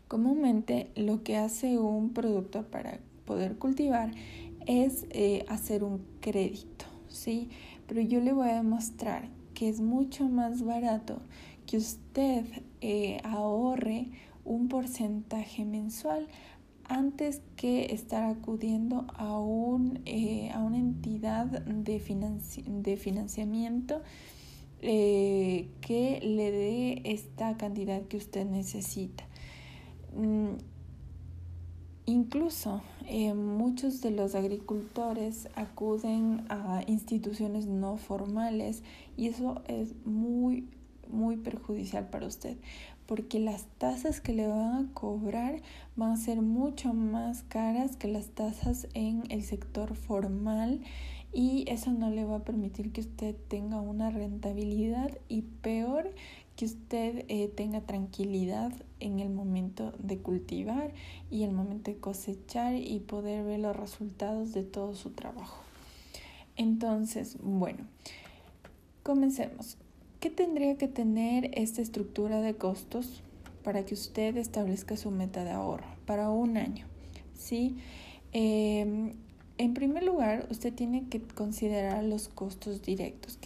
Comúnmente 0.10 0.92
lo 0.98 1.24
que 1.24 1.38
hace 1.38 1.80
un 1.80 2.10
productor 2.10 2.66
para 2.66 3.00
poder 3.24 3.58
cultivar 3.58 4.12
es 4.68 5.06
eh, 5.12 5.46
hacer 5.48 5.86
un 5.86 6.02
crédito, 6.20 6.84
¿sí? 7.08 7.48
Pero 7.88 8.02
yo 8.02 8.20
le 8.20 8.34
voy 8.34 8.50
a 8.50 8.56
demostrar 8.56 9.30
que 9.54 9.70
es 9.70 9.80
mucho 9.80 10.28
más 10.28 10.66
barato 10.66 11.22
que 11.66 11.78
usted 11.78 12.44
eh, 12.82 13.22
ahorre 13.24 14.10
un 14.46 14.68
porcentaje 14.68 15.66
mensual 15.66 16.28
antes 16.86 17.42
que 17.56 17.94
estar 17.94 18.24
acudiendo 18.24 19.06
a, 19.16 19.38
un, 19.40 20.02
eh, 20.06 20.52
a 20.54 20.60
una 20.60 20.78
entidad 20.78 21.46
de, 21.46 22.00
de 22.66 22.98
financiamiento 22.98 24.02
eh, 24.82 25.70
que 25.80 26.20
le 26.22 26.52
dé 26.52 27.02
esta 27.06 27.56
cantidad 27.56 28.02
que 28.04 28.18
usted 28.18 28.46
necesita. 28.46 29.24
Mm, 30.16 30.58
incluso 32.06 32.82
muchos 33.36 34.02
de 34.02 34.12
los 34.12 34.36
agricultores 34.36 35.50
acuden 35.56 36.46
a 36.50 36.82
instituciones 36.88 37.68
no 37.68 37.98
formales 37.98 38.84
y 39.18 39.28
eso 39.28 39.62
es 39.68 39.96
muy 40.06 40.68
muy 41.10 41.36
perjudicial 41.36 42.08
para 42.08 42.26
usted 42.26 42.58
porque 43.12 43.42
las 43.42 43.66
tasas 43.78 44.22
que 44.22 44.32
le 44.32 44.48
van 44.48 44.74
a 44.74 44.94
cobrar 44.94 45.62
van 45.98 46.14
a 46.14 46.16
ser 46.16 46.42
mucho 46.42 46.94
más 46.94 47.44
caras 47.44 47.98
que 47.98 48.08
las 48.08 48.28
tasas 48.28 48.88
en 48.94 49.24
el 49.28 49.44
sector 49.44 49.96
formal 49.96 50.80
y 51.34 51.66
eso 51.68 51.92
no 51.92 52.10
le 52.10 52.24
va 52.24 52.38
a 52.38 52.44
permitir 52.46 52.94
que 52.94 53.02
usted 53.02 53.36
tenga 53.50 53.82
una 53.82 54.12
rentabilidad 54.12 55.12
y 55.28 55.42
peor 55.42 56.16
que 56.56 56.64
usted 56.64 57.26
eh, 57.28 57.50
tenga 57.50 57.82
tranquilidad 57.82 58.72
en 59.02 59.20
el 59.20 59.30
momento 59.30 59.92
de 60.00 60.20
cultivar 60.20 60.94
y 61.30 61.44
el 61.44 61.52
momento 61.52 61.92
de 61.92 61.98
cosechar 61.98 62.76
y 62.76 63.02
poder 63.02 63.44
ver 63.44 63.60
los 63.60 63.76
resultados 63.76 64.54
de 64.54 64.64
todo 64.64 64.96
su 64.96 65.10
trabajo. 65.10 65.62
Entonces, 66.56 67.36
bueno, 67.42 67.84
comencemos. 69.04 69.76
¿Qué 70.22 70.30
tendría 70.30 70.78
que 70.78 70.88
tener 70.88 71.50
esta 71.56 71.82
estructura 71.82 72.42
de 72.42 72.54
costos 72.54 73.24
para 73.64 73.86
que 73.86 73.96
usted 73.96 74.38
establezca 74.38 74.96
su 74.96 75.10
meta 75.10 75.44
de 75.44 75.50
ahorro 75.50 75.88
para 76.06 76.30
un 76.30 76.58
año? 76.58 76.86
¿Sí? 77.34 77.78
Em, 78.32 79.14
en 79.58 79.74
primer 79.74 80.04
lugar, 80.04 80.48
usted 80.52 80.72
tiene 80.76 81.06
que 81.10 81.24
considerar 81.24 82.04
los 82.04 82.30
costos 82.30 82.84
directos. 82.84 83.40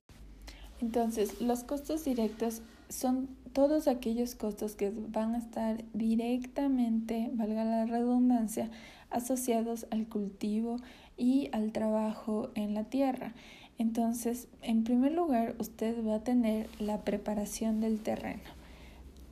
Entonces, 0.82 1.40
los 1.40 1.64
costos 1.64 2.04
directos 2.04 2.62
son 2.90 3.30
todos 3.54 3.88
aquellos 3.88 4.36
costos 4.36 4.76
que 4.76 4.92
van 4.94 5.34
a 5.34 5.38
estar 5.38 5.82
directamente, 5.94 7.30
valga 7.36 7.64
la 7.64 7.86
redundancia, 7.86 8.70
asociados 9.12 9.88
al 9.92 10.10
cultivo 10.10 10.76
y 11.16 11.48
al 11.54 11.72
trabajo 11.72 12.52
en 12.56 12.74
la 12.74 12.84
tierra. 12.84 13.34
Entonces, 13.78 14.48
en 14.62 14.84
primer 14.84 15.12
lugar, 15.12 15.56
usted 15.60 15.96
va 16.06 16.16
a 16.16 16.24
tener 16.24 16.68
la 16.80 17.02
preparación 17.02 17.82
del 17.82 18.00
terreno. 18.00 18.44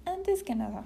Antes 0.05 0.43
que 0.43 0.55
nada, 0.55 0.85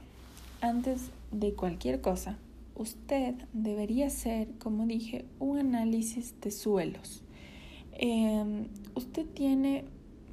antes 0.61 1.09
de 1.31 1.53
cualquier 1.53 2.01
cosa, 2.01 2.37
usted 2.75 3.35
debería 3.53 4.07
hacer, 4.07 4.49
como 4.59 4.85
dije, 4.85 5.25
un 5.39 5.57
análisis 5.57 6.35
de 6.41 6.51
suelos. 6.51 7.23
Em, 7.93 8.67
usted 8.93 9.25
tiene 9.25 9.85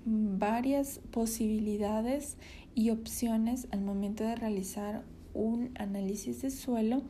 varias 0.05 1.01
posibilidades 1.11 2.37
y 2.75 2.91
opciones 2.91 3.69
al 3.71 3.81
momento 3.81 4.25
de 4.25 4.37
realizar 4.37 5.03
un 5.33 5.71
análisis 5.77 6.43
de 6.43 6.51
suelo. 6.51 7.03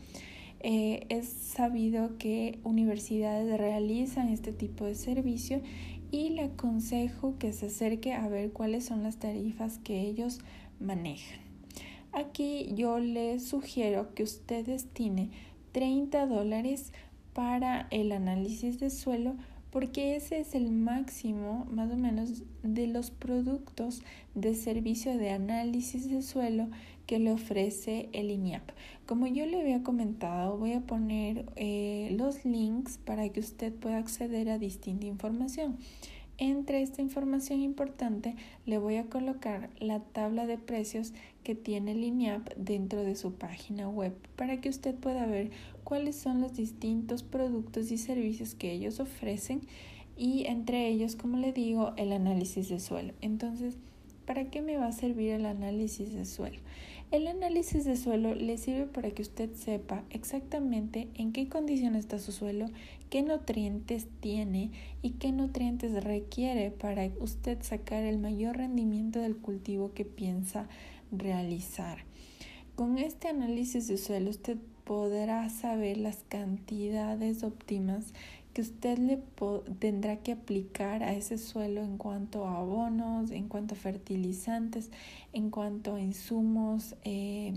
Eh, 0.60 1.06
es 1.10 1.28
sabido 1.28 2.16
que 2.18 2.58
universidades 2.64 3.58
realizan 3.58 4.28
este 4.28 4.52
tipo 4.52 4.84
de 4.84 4.94
servicio 4.94 5.60
y 6.14 6.28
le 6.28 6.42
aconsejo 6.42 7.34
que 7.40 7.52
se 7.52 7.66
acerque 7.66 8.12
a 8.12 8.28
ver 8.28 8.52
cuáles 8.52 8.84
son 8.84 9.02
las 9.02 9.16
tarifas 9.16 9.78
que 9.78 10.02
ellos 10.02 10.38
manejan. 10.78 11.40
Aquí 12.12 12.70
yo 12.76 13.00
les 13.00 13.48
sugiero 13.48 14.14
que 14.14 14.22
usted 14.22 14.64
destine 14.64 15.30
30 15.72 16.28
dólares 16.28 16.92
para 17.32 17.88
el 17.90 18.12
análisis 18.12 18.78
de 18.78 18.90
suelo 18.90 19.34
porque 19.74 20.14
ese 20.14 20.38
es 20.38 20.54
el 20.54 20.70
máximo 20.70 21.66
más 21.68 21.90
o 21.90 21.96
menos 21.96 22.44
de 22.62 22.86
los 22.86 23.10
productos 23.10 24.02
de 24.36 24.54
servicio 24.54 25.18
de 25.18 25.30
análisis 25.30 26.08
de 26.08 26.22
suelo 26.22 26.68
que 27.08 27.18
le 27.18 27.32
ofrece 27.32 28.08
el 28.12 28.30
INIAP. 28.30 28.62
Como 29.04 29.26
yo 29.26 29.44
le 29.46 29.60
había 29.60 29.82
comentado, 29.82 30.56
voy 30.56 30.74
a 30.74 30.80
poner 30.82 31.46
eh, 31.56 32.14
los 32.16 32.44
links 32.44 32.98
para 32.98 33.28
que 33.30 33.40
usted 33.40 33.72
pueda 33.74 33.98
acceder 33.98 34.48
a 34.48 34.58
distinta 34.60 35.06
información. 35.06 35.76
Entre 36.38 36.80
esta 36.80 37.02
información 37.02 37.60
importante 37.60 38.36
le 38.66 38.78
voy 38.78 38.96
a 38.96 39.06
colocar 39.06 39.70
la 39.80 39.98
tabla 39.98 40.46
de 40.46 40.56
precios 40.56 41.12
que 41.42 41.56
tiene 41.56 41.92
el 41.92 42.04
INIAP 42.04 42.48
dentro 42.56 43.02
de 43.02 43.16
su 43.16 43.34
página 43.34 43.88
web 43.88 44.14
para 44.36 44.60
que 44.60 44.68
usted 44.68 44.94
pueda 44.94 45.26
ver 45.26 45.50
cuáles 45.84 46.16
son 46.16 46.40
los 46.40 46.56
distintos 46.56 47.22
productos 47.22 47.92
y 47.92 47.98
servicios 47.98 48.54
que 48.54 48.72
ellos 48.72 48.98
ofrecen 49.00 49.60
y 50.16 50.46
entre 50.46 50.88
ellos, 50.88 51.16
como 51.16 51.38
le 51.38 51.52
digo, 51.52 51.92
el 51.96 52.12
análisis 52.12 52.68
de 52.68 52.80
suelo. 52.80 53.14
Entonces, 53.20 53.76
¿para 54.26 54.50
qué 54.50 54.62
me 54.62 54.76
va 54.76 54.86
a 54.86 54.92
servir 54.92 55.32
el 55.32 55.46
análisis 55.46 56.12
de 56.12 56.24
suelo? 56.24 56.58
El 57.10 57.26
análisis 57.26 57.84
de 57.84 57.96
suelo 57.96 58.34
le 58.34 58.58
sirve 58.58 58.86
para 58.86 59.10
que 59.10 59.22
usted 59.22 59.52
sepa 59.54 60.02
exactamente 60.10 61.08
en 61.14 61.32
qué 61.32 61.48
condición 61.48 61.94
está 61.94 62.18
su 62.18 62.32
suelo, 62.32 62.66
qué 63.10 63.22
nutrientes 63.22 64.08
tiene 64.20 64.70
y 65.02 65.10
qué 65.10 65.30
nutrientes 65.30 66.02
requiere 66.02 66.70
para 66.70 67.08
usted 67.20 67.58
sacar 67.62 68.02
el 68.04 68.18
mayor 68.18 68.56
rendimiento 68.56 69.20
del 69.20 69.36
cultivo 69.36 69.92
que 69.94 70.04
piensa 70.04 70.68
realizar. 71.12 71.98
Con 72.74 72.98
este 72.98 73.28
análisis 73.28 73.86
de 73.86 73.96
suelo 73.96 74.30
usted 74.30 74.58
podrá 74.84 75.48
saber 75.48 75.96
las 75.96 76.24
cantidades 76.28 77.42
óptimas 77.42 78.12
que 78.52 78.62
usted 78.62 78.98
le 78.98 79.18
tendrá 79.80 80.18
que 80.18 80.32
aplicar 80.32 81.02
a 81.02 81.12
ese 81.12 81.38
suelo 81.38 81.82
en 81.82 81.98
cuanto 81.98 82.46
a 82.46 82.58
abonos, 82.58 83.32
en 83.32 83.48
cuanto 83.48 83.74
a 83.74 83.76
fertilizantes, 83.76 84.92
en 85.32 85.50
cuanto 85.50 85.96
a 85.96 86.00
insumos 86.00 86.94
eh, 87.02 87.52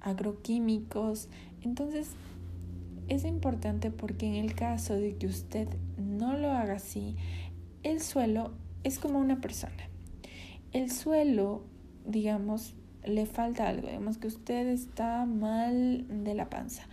agroquímicos. 0.00 1.28
Entonces, 1.62 2.10
es 3.08 3.24
importante 3.24 3.90
porque 3.90 4.26
en 4.26 4.36
el 4.36 4.54
caso 4.54 4.94
de 4.94 5.16
que 5.16 5.26
usted 5.26 5.68
no 5.98 6.36
lo 6.38 6.52
haga 6.52 6.74
así, 6.74 7.16
el 7.82 8.00
suelo 8.00 8.52
es 8.84 9.00
como 9.00 9.18
una 9.18 9.40
persona. 9.40 9.88
El 10.72 10.90
suelo, 10.92 11.64
digamos, 12.06 12.74
le 13.04 13.26
falta 13.26 13.68
algo, 13.68 13.88
digamos 13.88 14.18
que 14.18 14.26
usted 14.26 14.68
está 14.68 15.26
mal 15.26 16.06
de 16.24 16.34
la 16.34 16.48
panza 16.48 16.86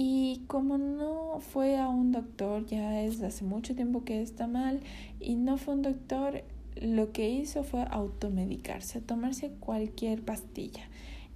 y 0.00 0.42
como 0.46 0.78
no 0.78 1.40
fue 1.40 1.76
a 1.76 1.88
un 1.88 2.12
doctor, 2.12 2.64
ya 2.66 3.02
es 3.02 3.20
hace 3.20 3.44
mucho 3.44 3.74
tiempo 3.74 4.04
que 4.04 4.22
está 4.22 4.46
mal, 4.46 4.78
y 5.18 5.34
no 5.34 5.56
fue 5.56 5.74
un 5.74 5.82
doctor, 5.82 6.44
lo 6.76 7.10
que 7.10 7.28
hizo 7.28 7.64
fue 7.64 7.84
automedicarse, 7.90 9.00
tomarse 9.00 9.50
cualquier 9.58 10.24
pastilla. 10.24 10.84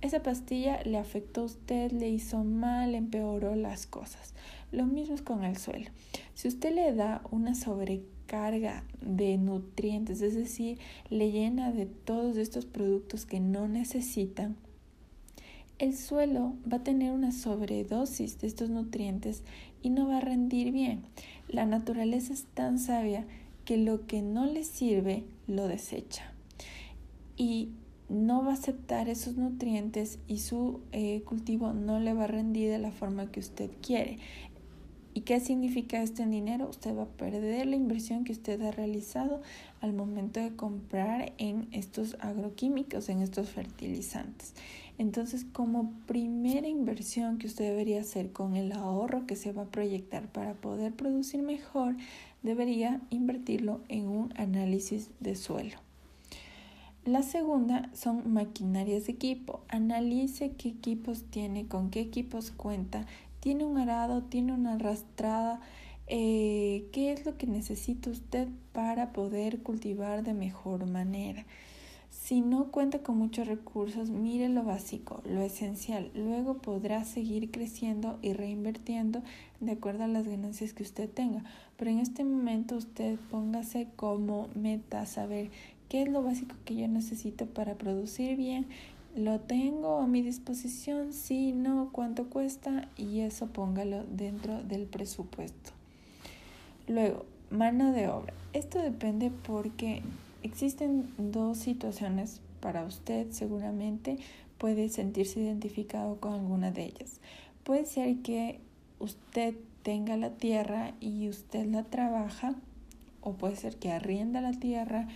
Esa 0.01 0.23
pastilla 0.23 0.81
le 0.85 0.97
afectó 0.99 1.41
a 1.41 1.47
usted, 1.47 1.91
le 1.91 2.09
hizo 2.09 2.45
mal, 2.45 2.95
empeoró 2.95 3.57
las 3.57 3.89
cosas. 3.89 4.33
Lo 4.71 4.87
mismo 4.87 5.17
es 5.17 5.23
con 5.23 5.43
el 5.43 5.57
suelo. 5.57 5.91
Si 6.35 6.47
usted 6.47 6.73
le 6.73 6.95
da 6.95 7.21
una 7.33 7.57
sobrecarga 8.33 8.85
de 9.01 9.37
nutrientes, 9.37 10.23
es 10.23 10.35
decir, 10.35 10.79
le 11.11 11.31
llena 11.31 11.71
de 11.71 11.87
todos 11.87 12.37
estos 12.37 12.65
productos 12.65 13.27
que 13.27 13.41
no 13.41 13.69
necesitan, 13.69 14.57
el 15.79 15.97
suelo 15.97 16.55
va 16.71 16.79
a 16.79 16.83
tener 16.83 17.13
una 17.13 17.33
sobredosis 17.33 18.41
de 18.41 18.47
estos 18.47 18.71
nutrientes 18.71 19.43
y 19.83 19.91
no 19.91 20.09
va 20.09 20.19
a 20.19 20.21
rendir 20.21 20.73
bien. 20.73 21.03
La 21.49 21.67
naturaleza 21.67 22.33
es 22.33 22.45
tan 22.55 22.79
sabia 22.79 23.27
que 23.65 23.77
lo 23.77 24.07
que 24.07 24.23
no 24.23 24.47
le 24.47 24.65
sirve 24.65 25.25
lo 25.47 25.69
desecha 25.69 26.33
y 27.37 27.71
no 28.09 28.45
va 28.45 28.51
a 28.53 28.55
aceptar 28.55 29.09
esos 29.09 29.37
nutrientes 29.37 30.19
y 30.29 30.39
su 30.39 30.81
eh, 30.93 31.23
cultivo 31.23 31.73
no 31.73 31.99
le 31.99 32.13
va 32.15 32.25
a 32.25 32.29
rendir 32.29 32.71
de 32.71 32.79
la 32.79 32.93
forma 32.93 33.31
que 33.31 33.41
usted 33.41 33.71
quiere. 33.81 34.19
¿Y 35.15 35.23
qué 35.23 35.41
significa 35.41 36.03
esto 36.03 36.23
en 36.23 36.31
dinero? 36.31 36.69
Usted 36.69 36.97
va 36.97 37.03
a 37.03 37.07
perder 37.07 37.67
la 37.67 37.77
inversión 37.77 38.25
que 38.25 38.33
usted 38.33 38.61
ha 38.63 38.71
realizado 38.71 39.43
al 39.81 39.93
momento 39.93 40.41
de 40.41 40.57
comprar 40.57 41.35
en 41.37 41.69
estos 41.73 42.17
agroquímicos, 42.21 43.11
en 43.11 43.21
estos 43.21 43.51
fertilizantes. 43.51 44.55
Entonces, 44.97 45.45
como 45.45 45.93
primera 46.07 46.67
inversión 46.67 47.39
que 47.39 47.47
usted 47.47 47.65
debería 47.67 48.01
hacer 48.01 48.33
con 48.33 48.57
el 48.57 48.73
ahorro 48.73 49.27
que 49.27 49.37
se 49.37 49.53
va 49.53 49.63
a 49.63 49.71
proyectar 49.71 50.31
para 50.33 50.55
poder 50.55 50.95
producir 50.95 51.43
mejor, 51.43 51.97
debería 52.43 53.01
invertirlo 53.11 53.81
en 53.89 54.09
un 54.09 54.33
análisis 54.37 55.11
de 55.21 55.35
suelo. 55.37 55.77
La 57.05 57.23
segunda 57.23 57.91
son 57.95 58.33
maquinarias 58.33 59.07
de 59.07 59.13
equipo. 59.13 59.65
Analice 59.69 60.53
qué 60.53 60.69
equipos 60.69 61.25
tiene, 61.25 61.67
con 61.67 61.91
qué 61.91 62.01
equipos 62.01 62.53
cuenta. 62.53 63.07
¿Tiene 63.43 63.65
un 63.65 63.77
arado? 63.77 64.23
¿Tiene 64.23 64.53
una 64.53 64.75
arrastrada? 64.75 65.59
Eh, 66.07 66.87
¿Qué 66.93 67.11
es 67.11 67.27
lo 67.27 67.37
que 67.37 67.49
necesita 67.49 68.09
usted 68.09 68.47
para 68.73 69.13
poder 69.13 69.65
cultivar 69.65 70.23
de 70.23 70.33
mejor 70.33 70.89
manera? 70.89 71.45
Si 72.09 72.41
no 72.41 72.71
cuenta 72.71 73.01
con 73.01 73.19
muchos 73.19 73.49
recursos, 73.49 74.11
mire 74.11 74.49
lo 74.49 74.63
básico, 74.63 75.23
lo 75.25 75.43
esencial. 75.43 76.13
Luego 76.15 76.59
podrá 76.59 77.05
seguir 77.05 77.51
creciendo 77.51 78.17
y 78.23 78.33
reinvirtiendo 78.33 79.23
de 79.59 79.73
acuerdo 79.73 80.05
a 80.05 80.07
las 80.07 80.29
ganancias 80.29 80.73
que 80.73 80.85
usted 80.85 81.11
tenga. 81.11 81.43
Pero 81.77 81.91
en 81.91 81.99
este 81.99 82.23
momento 82.23 82.77
usted 82.77 83.19
póngase 83.29 83.89
como 83.97 84.51
meta 84.55 85.05
saber 85.05 85.51
qué 85.89 86.03
es 86.03 86.09
lo 86.09 86.23
básico 86.23 86.55
que 86.65 86.77
yo 86.77 86.87
necesito 86.87 87.47
para 87.47 87.75
producir 87.75 88.37
bien. 88.37 88.69
¿Lo 89.15 89.41
tengo 89.41 89.99
a 89.99 90.07
mi 90.07 90.23
disposición? 90.23 91.13
Si 91.13 91.53
no, 91.53 91.91
¿cuánto 91.93 92.31
cuesta? 92.31 92.89
Y 92.97 93.21
eso 93.21 93.47
póngalo 93.49 94.05
dentro 94.05 94.63
del 94.63 94.87
presupuesto. 94.87 95.71
Luego, 96.89 97.27
mano 97.51 97.93
de 97.93 98.09
obra. 98.09 98.33
Esto 98.53 98.79
depende 98.79 99.31
porque 99.31 100.03
Existen 100.43 101.09
dos 101.19 101.59
situaciones 101.59 102.41
para 102.61 102.85
usted, 102.85 103.31
seguramente 103.31 104.19
puede 104.59 104.89
sentirse 104.89 105.41
identificado 105.41 106.19
con 106.19 106.35
alguna 106.35 106.73
de 106.73 106.87
ellas. 106.87 107.21
Puede 107.63 107.87
ser 107.87 108.17
que 108.23 108.59
usted 108.99 109.55
tenga 109.85 110.17
la 110.17 110.31
tierra 110.31 110.95
y 111.01 111.29
usted 111.29 111.67
la 111.67 111.85
trabaja, 111.85 112.57
o 113.21 113.35
puede 113.35 113.55
ser 113.55 113.77
que 113.77 113.93
arrienda 113.93 114.41
la 114.41 114.53
tierra 114.53 115.07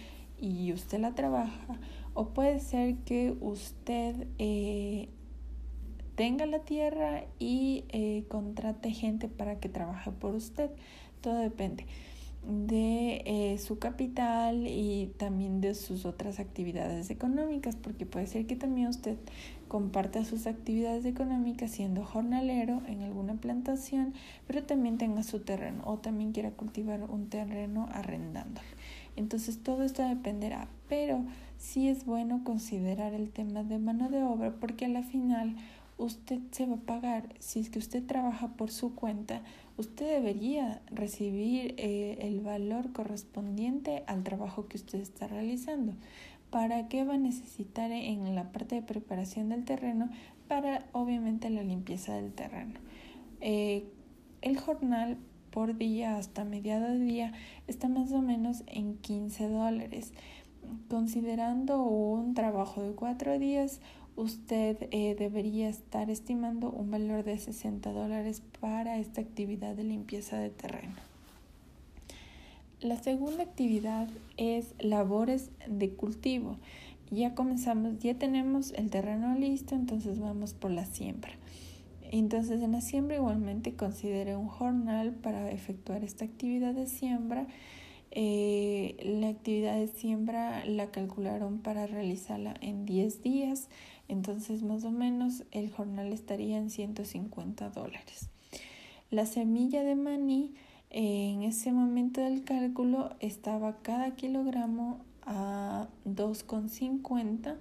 y 0.41 0.73
usted 0.73 1.01
la 1.01 1.13
trabaja, 1.13 1.77
o 2.17 2.31
puede 2.31 2.61
ser 2.61 2.97
que 3.05 3.37
usted 3.41 4.27
eh, 4.39 5.11
tenga 6.15 6.47
la 6.47 6.61
tierra 6.61 7.25
y 7.39 7.85
eh, 7.91 8.25
contrate 8.29 8.91
gente 8.91 9.29
para 9.29 9.61
que 9.61 9.69
trabaje 9.69 10.11
por 10.11 10.35
usted. 10.35 10.71
Todo 11.21 11.37
depende 11.37 11.87
de 12.43 13.23
eh, 13.27 13.59
su 13.59 13.79
capital 13.79 14.67
y 14.67 15.13
también 15.19 15.61
de 15.61 15.75
sus 15.75 16.07
otras 16.07 16.39
actividades 16.39 17.11
económicas, 17.11 17.77
porque 17.77 18.07
puede 18.07 18.27
ser 18.29 18.47
que 18.47 18.57
también 18.57 18.89
usted 18.89 19.19
comparta 19.69 20.25
sus 20.25 20.47
actividades 20.47 21.05
económicas 21.05 21.73
siendo 21.73 22.05
jornalero 22.05 22.81
en 22.87 23.03
alguna 23.03 23.35
plantación, 23.35 24.15
pero 24.47 24.63
también 24.63 24.97
tenga 24.97 25.23
su 25.23 25.41
terreno 25.41 25.83
o 25.85 25.99
también 25.99 26.33
quiera 26.33 26.53
cultivar 26.53 27.03
un 27.03 27.29
terreno 27.29 27.89
arrendándolo. 27.93 28.67
Entonces 29.17 29.63
todo 29.63 29.83
esto 29.83 30.07
dependerá, 30.07 30.69
pero 30.89 31.25
sí 31.59 31.89
es 31.89 32.05
bueno 32.05 32.43
considerar 32.45 33.15
el 33.15 33.31
tema 33.31 33.65
de 33.65 33.79
mano 33.79 34.09
de 34.11 34.23
obra 34.23 34.55
porque 34.61 34.85
a 34.85 34.89
la 34.89 35.03
final 35.03 35.57
usted 35.99 36.41
se 36.51 36.67
va 36.67 36.75
a 36.75 36.81
pagar. 36.81 37.35
Si 37.39 37.61
es 37.61 37.71
que 37.71 37.79
usted 37.79 38.05
trabaja 38.05 38.49
por 38.49 38.71
su 38.71 38.95
cuenta, 38.95 39.43
usted 39.77 40.07
debería 40.07 40.83
recibir 40.91 41.75
eh, 41.79 42.19
el 42.21 42.41
valor 42.41 42.93
correspondiente 42.93 44.05
al 44.07 44.23
trabajo 44.23 44.69
que 44.69 44.77
usted 44.77 45.01
está 45.01 45.27
realizando. 45.27 45.95
¿Para 46.51 46.89
qué 46.89 47.05
va 47.05 47.15
a 47.15 47.19
necesitar 47.19 47.91
en 47.91 48.35
la 48.35 48.53
parte 48.53 48.77
de 48.77 48.83
preparación 48.83 49.49
del 49.49 49.65
terreno? 49.65 50.11
Para 50.49 50.87
obviamente 50.93 51.51
la 51.51 51.63
limpieza 51.63 52.15
del 52.15 52.33
terreno. 52.33 52.79
Eh, 53.41 53.85
el 54.43 54.59
jornal 54.59 55.19
por 55.57 55.79
día 55.79 56.19
hasta 56.19 56.45
mediado 56.45 56.87
de 56.87 56.99
día 56.99 57.33
está 57.67 57.89
más 57.89 58.13
o 58.13 58.21
menos 58.21 58.63
en 58.67 58.99
15 58.99 59.49
dólares. 59.49 60.13
Considerando 60.91 61.83
un 61.83 62.35
trabajo 62.35 62.83
de 62.83 62.93
cuatro 62.93 63.39
días, 63.39 63.81
usted 64.17 64.77
eh, 64.91 65.17
debería 65.19 65.71
estar 65.71 66.11
estimando 66.11 66.69
un 66.69 66.91
valor 66.91 67.25
de 67.25 67.39
60 67.39 67.91
dólares 67.91 68.43
para 68.61 68.99
esta 68.99 69.23
actividad 69.23 69.75
de 69.75 69.85
limpieza 69.85 70.37
de 70.39 70.51
terreno. 70.51 70.97
La 72.83 73.03
segunda 73.03 73.43
actividad 73.43 74.11
es 74.37 74.75
labores 74.79 75.49
de 75.67 75.89
cultivo. 75.89 76.59
Ya 77.11 77.35
comenzamos, 77.35 77.99
ya 78.01 78.13
tenemos 78.13 78.73
el 78.73 78.91
terreno 78.91 79.35
listo, 79.39 79.75
entonces 79.75 80.21
vamos 80.21 80.53
por 80.53 80.71
la 80.71 80.85
siembra. 80.85 81.33
Entonces 82.13 82.63
en 82.63 82.73
la 82.73 82.81
siembra 82.81 83.17
igualmente 83.17 83.75
considere 83.75 84.37
un 84.37 84.49
jornal 84.49 85.13
para 85.13 85.51
efectuar 85.51 86.05
esta 86.05 86.25
actividad 86.25 86.75
de 86.75 86.87
siembra. 86.87 87.47
Eh, 88.11 88.97
la 89.21 89.29
actividad 89.29 89.77
de 89.77 89.89
siembra 89.89 90.65
la 90.65 90.91
calcularon 90.91 91.59
para 91.59 91.87
realizarla 91.87 92.55
en 92.61 92.87
10 92.87 93.23
días, 93.23 93.69
entonces 94.09 94.63
más 94.63 94.85
o 94.85 94.91
menos 94.91 95.45
el 95.51 95.71
jornal 95.71 96.13
estaría 96.13 96.57
en 96.57 96.71
150 96.71 97.71
dólares. 97.71 98.31
La 99.11 99.27
semilla 99.27 99.83
de 99.83 99.97
maní 99.97 100.55
en 100.91 101.43
ese 101.43 101.73
momento 101.73 102.23
del 102.23 102.43
cálculo 102.45 103.15
estaba 103.21 103.83
cada 103.83 104.15
kilogramo 104.15 104.99
a 105.27 105.89
2,50 106.07 107.57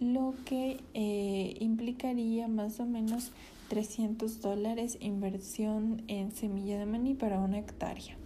lo 0.00 0.34
que 0.44 0.80
eh, 0.94 1.56
implicaría 1.60 2.46
más 2.46 2.78
o 2.78 2.86
menos 2.86 3.32
300 3.68 4.40
dólares 4.40 4.96
inversión 5.00 6.02
en 6.08 6.32
semilla 6.32 6.78
de 6.78 6.86
maní 6.86 7.14
para 7.14 7.38
una 7.38 7.58
hectárea. 7.58 8.16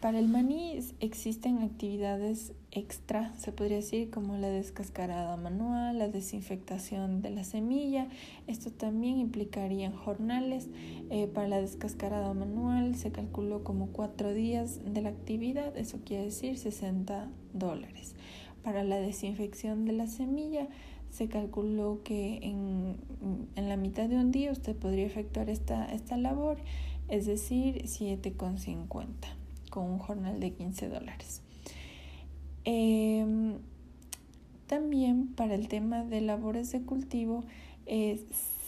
Para 0.00 0.18
el 0.18 0.28
maní 0.28 0.78
existen 1.00 1.58
actividades 1.58 2.54
extra, 2.70 3.34
se 3.36 3.52
podría 3.52 3.76
decir, 3.76 4.08
como 4.08 4.38
la 4.38 4.48
descascarada 4.48 5.36
manual, 5.36 5.98
la 5.98 6.08
desinfectación 6.08 7.20
de 7.20 7.28
la 7.28 7.44
semilla. 7.44 8.08
Esto 8.46 8.70
también 8.70 9.18
implicaría 9.18 9.92
jornales. 9.92 10.68
Eh, 11.10 11.26
para 11.26 11.48
la 11.48 11.60
descascarada 11.60 12.32
manual 12.32 12.94
se 12.94 13.12
calculó 13.12 13.62
como 13.62 13.88
cuatro 13.88 14.32
días 14.32 14.80
de 14.86 15.02
la 15.02 15.10
actividad, 15.10 15.76
eso 15.76 15.98
quiere 16.02 16.24
decir 16.24 16.56
60 16.56 17.28
dólares. 17.52 18.14
Para 18.62 18.84
la 18.84 18.96
desinfección 18.96 19.84
de 19.84 19.92
la 19.92 20.06
semilla 20.06 20.66
se 21.10 21.28
calculó 21.28 22.00
que 22.04 22.38
en, 22.42 22.96
en, 23.56 23.68
la 23.68 23.76
mitad 23.76 24.08
de 24.08 24.16
un 24.16 24.30
día 24.30 24.52
usted 24.52 24.76
podría 24.76 25.06
efectuar 25.06 25.50
esta, 25.50 25.86
esta 25.92 26.16
labor, 26.16 26.58
es 27.08 27.26
decir, 27.26 27.84
7,50 27.84 29.06
con 29.70 29.84
un 29.84 29.98
jornal 29.98 30.40
de 30.40 30.52
15 30.52 30.88
dólares. 30.88 31.42
Em, 32.64 33.54
también 34.66 35.28
para 35.28 35.54
el 35.54 35.68
tema 35.68 36.04
de 36.04 36.20
labores 36.20 36.70
de 36.72 36.82
cultivo 36.82 37.42
eh, 37.86 38.20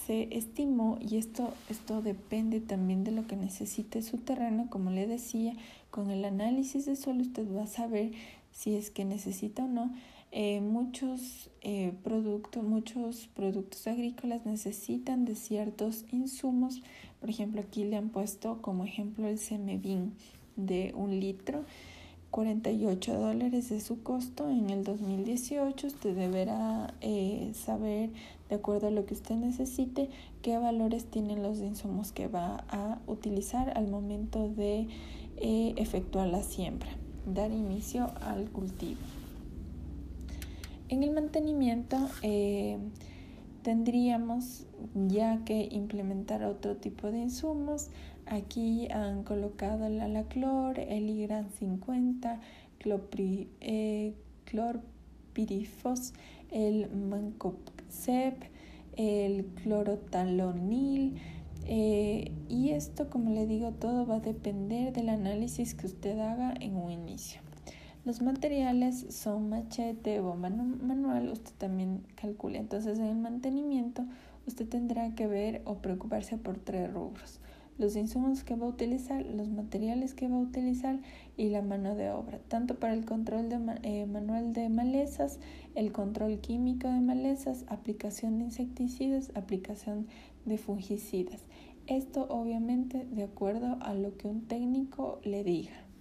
se 0.07 0.37
estimó, 0.37 0.98
y 1.00 1.16
esto, 1.16 1.52
esto 1.68 2.02
depende 2.02 2.61
también 2.61 3.05
de 3.05 3.12
lo 3.12 3.26
que 3.26 3.37
necesite 3.37 4.02
su 4.02 4.18
terreno, 4.18 4.66
como 4.68 4.90
le 4.90 5.07
decía, 5.07 5.55
con 5.90 6.11
el 6.11 6.24
análisis 6.24 6.87
de 6.87 6.96
suelo 6.96 7.22
usted 7.22 7.46
va 7.55 7.64
a 7.64 7.66
saber 7.68 8.12
si 8.50 8.74
es 8.74 8.90
que 8.90 9.05
necesita 9.05 9.64
o 9.64 9.68
no. 9.68 9.94
Eh, 10.35 10.62
muchos 10.62 11.51
eh, 11.61 11.92
productos, 12.03 12.64
muchos 12.64 13.29
productos 13.35 13.87
agrícolas 13.87 14.47
necesitan 14.47 15.27
de 15.27 15.35
ciertos 15.35 16.07
insumos. 16.11 16.83
Por 17.21 17.29
ejemplo, 17.29 17.61
aquí 17.61 17.85
le 17.85 17.97
han 17.97 18.09
puesto 18.09 18.62
como 18.62 18.85
ejemplo 18.85 19.29
el 19.29 19.38
semevin 19.38 20.14
de 20.57 20.92
un 20.97 21.21
litro. 21.21 21.64
48 22.33 23.12
dólares 23.18 23.68
de 23.68 23.79
su 23.83 24.03
costo 24.03 24.49
en 24.49 24.71
el 24.71 24.85
2018. 24.85 25.87
Usted 25.87 26.16
deberá 26.16 26.95
eh, 27.03 27.53
saber, 27.55 28.09
de 28.49 28.57
acuerdo 28.57 28.87
a 28.87 28.90
lo 28.90 29.05
que 29.05 29.12
usted 29.12 29.35
necesite, 29.35 30.09
qué 30.40 30.57
valores 30.57 31.05
tienen 31.05 31.42
los 31.42 31.59
insumos 31.59 32.11
que 32.11 32.29
va 32.29 32.64
a 32.68 32.99
utilizar 33.07 33.77
al 33.77 33.88
momento 33.88 34.49
de 34.49 34.88
eh, 35.37 35.75
efectuar 35.77 36.29
la 36.29 36.42
siembra, 36.42 36.88
dar 37.27 37.51
inicio 37.51 38.11
al 38.23 38.49
cultivo. 38.51 39.21
En 40.92 41.02
el 41.02 41.11
mantenimiento 41.12 41.96
eh, 42.20 42.76
tendríamos 43.62 44.66
ya 44.94 45.42
que 45.46 45.66
implementar 45.70 46.44
otro 46.44 46.76
tipo 46.76 47.11
de 47.11 47.18
insumos, 47.18 47.88
Aquí 48.26 48.88
han 48.90 49.24
colocado 49.24 49.87
el 49.87 50.00
alaclor, 50.00 50.78
el 50.78 51.11
IGRAN 51.11 51.50
50, 51.50 52.40
clorpirifos, 52.78 53.52
eh, 53.61 54.14
clorpirifos, 54.44 56.12
el 56.50 56.88
mancopsep, 56.94 58.42
el 58.96 59.44
clorotalonil. 59.62 61.18
Eh, 61.66 62.33
y 62.48 62.70
esto, 62.70 63.11
como 63.11 63.31
le 63.31 63.46
digo, 63.46 63.72
todo 63.72 64.07
va 64.07 64.16
a 64.16 64.20
depender 64.20 64.92
del 64.92 65.09
análisis 65.09 65.74
que 65.74 65.87
usted 65.87 66.18
haga 66.18 66.55
en 66.61 66.76
un 66.76 66.90
inicio. 66.90 67.41
Los 68.05 68.21
materiales 68.21 69.07
son 69.11 69.49
machete 69.49 70.21
o 70.21 70.35
manual, 70.35 71.31
usted 71.31 71.53
también 71.57 72.03
calcula. 72.17 72.59
Entonces, 72.59 72.99
en 72.99 73.07
el 73.07 73.17
mantenimiento, 73.17 74.05
usted 74.47 74.69
tendrá 74.69 75.15
que 75.15 75.27
ver 75.27 75.62
o 75.65 75.77
preocuparse 75.79 76.37
por 76.37 76.59
tres 76.59 76.93
rubros 76.93 77.41
los 77.79 77.97
insumos 77.97 78.45
que 78.45 78.55
va 78.55 78.67
a 78.67 78.71
utilizar, 78.71 79.25
los 79.25 79.49
materiales 79.49 80.15
que 80.15 80.29
va 80.29 80.37
a 80.37 80.41
utilizar 80.41 81.01
y 81.37 81.49
la 81.49 81.62
mano 81.62 81.95
de 81.95 82.11
obra, 82.11 82.38
tanto 82.49 82.79
para 82.79 82.95
el 82.95 83.05
control 83.05 83.49
de, 83.49 83.59
eh, 83.83 84.07
manual 84.07 84.53
de 84.53 84.69
malezas, 84.69 85.38
el 85.75 85.93
control 85.93 86.38
químico 86.41 86.88
de 86.88 87.01
malezas, 87.01 87.65
aplicación 87.69 88.38
de 88.38 88.45
insecticidas, 88.45 89.33
aplicación 89.35 90.07
de 90.45 90.59
fungicidas. 90.59 91.41
Esto 91.87 92.27
obviamente 92.29 93.07
de 93.11 93.25
acuerdo 93.25 93.79
a 93.81 93.95
lo 93.95 94.17
que 94.17 94.29
un 94.29 94.43
técnico 94.43 95.21
le 95.25 95.43
diga. 95.43 95.91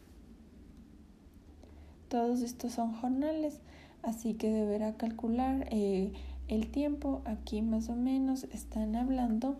Todos 2.11 2.41
estos 2.41 2.73
son 2.73 2.91
jornales, 2.91 3.61
así 4.03 4.33
que 4.33 4.51
deberá 4.51 4.97
calcular 4.97 5.65
eh, 5.71 6.11
el 6.49 6.67
tiempo. 6.67 7.21
Aquí 7.23 7.61
más 7.61 7.87
o 7.87 7.95
menos 7.95 8.43
están 8.51 8.97
hablando 8.97 9.55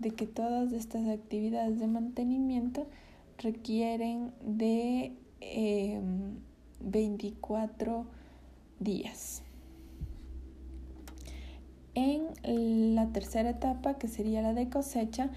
de 0.00 0.10
que 0.10 0.26
todas 0.26 0.72
estas 0.72 1.06
actividades 1.06 1.78
de 1.78 1.86
mantenimiento 1.86 2.88
requieren 3.38 4.32
de 4.44 5.12
24 6.80 8.00
em, 8.00 8.04
días. 8.80 9.44
En 11.94 12.96
la 12.96 13.12
tercera 13.12 13.50
etapa, 13.50 13.94
que 13.94 14.08
sería 14.08 14.42
la 14.42 14.54
de 14.54 14.68
cosecha, 14.70 15.30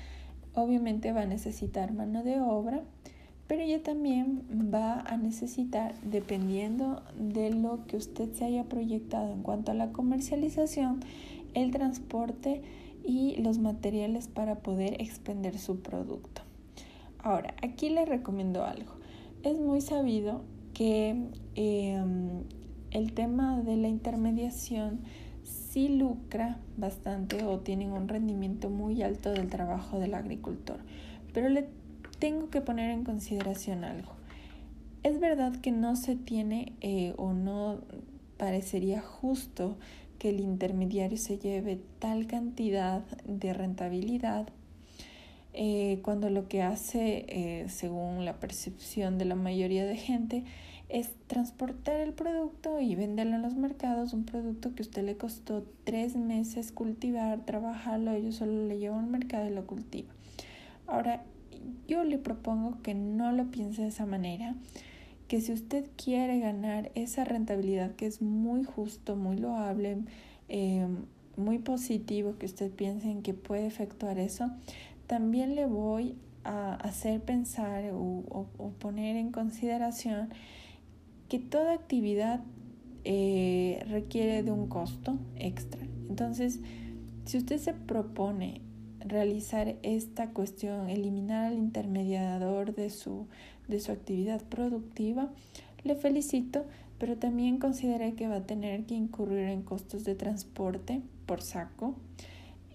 obviamente 0.55 1.11
va 1.11 1.21
a 1.21 1.27
necesitar 1.27 1.93
mano 1.93 2.23
de 2.23 2.41
obra, 2.41 2.81
pero 3.47 3.61
ella 3.61 3.81
también 3.81 4.43
va 4.73 5.01
a 5.01 5.17
necesitar, 5.17 5.95
dependiendo 6.01 7.01
de 7.17 7.49
lo 7.51 7.85
que 7.87 7.95
usted 7.95 8.33
se 8.33 8.45
haya 8.45 8.65
proyectado 8.65 9.31
en 9.31 9.41
cuanto 9.41 9.71
a 9.71 9.75
la 9.75 9.91
comercialización, 9.93 10.99
el 11.53 11.71
transporte 11.71 12.61
y 13.05 13.37
los 13.37 13.57
materiales 13.57 14.27
para 14.27 14.55
poder 14.55 15.01
expender 15.01 15.57
su 15.57 15.79
producto. 15.79 16.41
Ahora, 17.19 17.55
aquí 17.63 17.89
les 17.89 18.07
recomiendo 18.07 18.65
algo. 18.65 18.91
Es 19.43 19.57
muy 19.57 19.79
sabido 19.79 20.41
que 20.73 21.15
em, 21.55 22.43
el 22.91 23.13
tema 23.13 23.61
de 23.61 23.77
la 23.77 23.87
intermediación 23.87 24.99
sí 25.43 25.87
lucra 25.87 26.59
bastante 26.75 27.43
o 27.45 27.59
tienen 27.59 27.91
un 27.91 28.09
rendimiento 28.09 28.69
muy 28.69 29.01
alto 29.03 29.31
del 29.31 29.49
trabajo 29.49 29.99
del 29.99 30.13
agricultor. 30.13 30.79
Pero 31.33 31.49
le 31.49 31.67
tengo 32.19 32.49
que 32.49 32.61
poner 32.61 32.91
en 32.91 33.03
consideración 33.03 33.83
algo. 33.83 34.13
Es 35.03 35.19
verdad 35.19 35.55
que 35.55 35.71
no 35.71 35.95
se 35.95 36.15
tiene 36.15 36.73
eh, 36.81 37.13
o 37.17 37.33
no 37.33 37.79
parecería 38.37 39.01
justo 39.01 39.77
que 40.19 40.29
el 40.29 40.39
intermediario 40.39 41.17
se 41.17 41.37
lleve 41.37 41.79
tal 41.99 42.27
cantidad 42.27 43.01
de 43.25 43.53
rentabilidad 43.53 44.47
eh, 45.59 45.99
cuando 46.03 46.29
lo 46.29 46.47
que 46.47 46.61
hace, 46.61 47.25
eh, 47.29 47.65
según 47.67 48.25
la 48.25 48.39
percepción 48.39 49.17
de 49.17 49.25
la 49.25 49.33
mayoría 49.33 49.85
de 49.85 49.95
gente, 49.95 50.43
es 50.87 51.09
transportar 51.25 51.99
el 51.99 52.13
producto 52.13 52.79
y 52.79 52.93
venderlo 52.93 53.37
en 53.37 53.41
los 53.41 53.55
mercados, 53.55 54.13
un 54.13 54.23
producto 54.23 54.75
que 54.75 54.83
a 54.83 54.85
usted 54.85 55.03
le 55.03 55.17
costó 55.17 55.65
tres 55.83 56.15
meses 56.15 56.71
cultivar, 56.71 57.43
trabajarlo, 57.45 58.11
ellos 58.11 58.35
solo 58.35 58.67
le 58.67 58.77
llevan 58.77 59.05
al 59.05 59.09
mercado 59.09 59.47
y 59.47 59.53
lo 59.53 59.65
cultiva. 59.65 60.13
Ahora, 60.85 61.23
yo 61.87 62.03
le 62.03 62.17
propongo 62.17 62.81
que 62.81 62.93
no 62.93 63.31
lo 63.31 63.51
piense 63.51 63.81
de 63.83 63.89
esa 63.89 64.05
manera, 64.05 64.55
que 65.27 65.41
si 65.41 65.51
usted 65.51 65.85
quiere 65.95 66.39
ganar 66.39 66.91
esa 66.95 67.25
rentabilidad 67.25 67.95
que 67.95 68.05
es 68.05 68.21
muy 68.21 68.63
justo, 68.63 69.15
muy 69.15 69.37
loable, 69.37 69.97
eh, 70.49 70.87
muy 71.35 71.59
positivo, 71.59 72.37
que 72.37 72.45
usted 72.45 72.71
piense 72.71 73.09
en 73.11 73.21
que 73.21 73.33
puede 73.33 73.67
efectuar 73.67 74.19
eso, 74.19 74.49
también 75.05 75.55
le 75.55 75.65
voy 75.65 76.15
a 76.43 76.75
hacer 76.75 77.21
pensar 77.21 77.91
o, 77.93 78.45
poner 78.79 79.17
en 79.17 79.31
consideración 79.31 80.29
que 81.29 81.39
toda 81.39 81.73
actividad 81.73 82.41
eh, 83.03 83.83
requiere 83.89 84.43
de 84.43 84.51
un 84.51 84.67
costo 84.67 85.17
extra. 85.35 85.81
Entonces, 86.09 86.61
si 87.25 87.37
usted 87.37 87.57
se 87.57 87.73
propone 87.73 88.61
realizar 89.09 89.75
esta 89.83 90.29
cuestión, 90.31 90.89
eliminar 90.89 91.45
al 91.45 91.57
intermediador 91.57 92.73
de 92.75 92.89
su, 92.89 93.27
de 93.67 93.79
su 93.79 93.91
actividad 93.91 94.41
productiva, 94.43 95.29
le 95.83 95.95
felicito, 95.95 96.65
pero 96.99 97.17
también 97.17 97.57
considere 97.57 98.13
que 98.13 98.27
va 98.27 98.37
a 98.37 98.45
tener 98.45 98.85
que 98.85 98.95
incurrir 98.95 99.49
en 99.49 99.61
costos 99.61 100.03
de 100.03 100.15
transporte 100.15 101.01
por 101.25 101.41
saco 101.41 101.95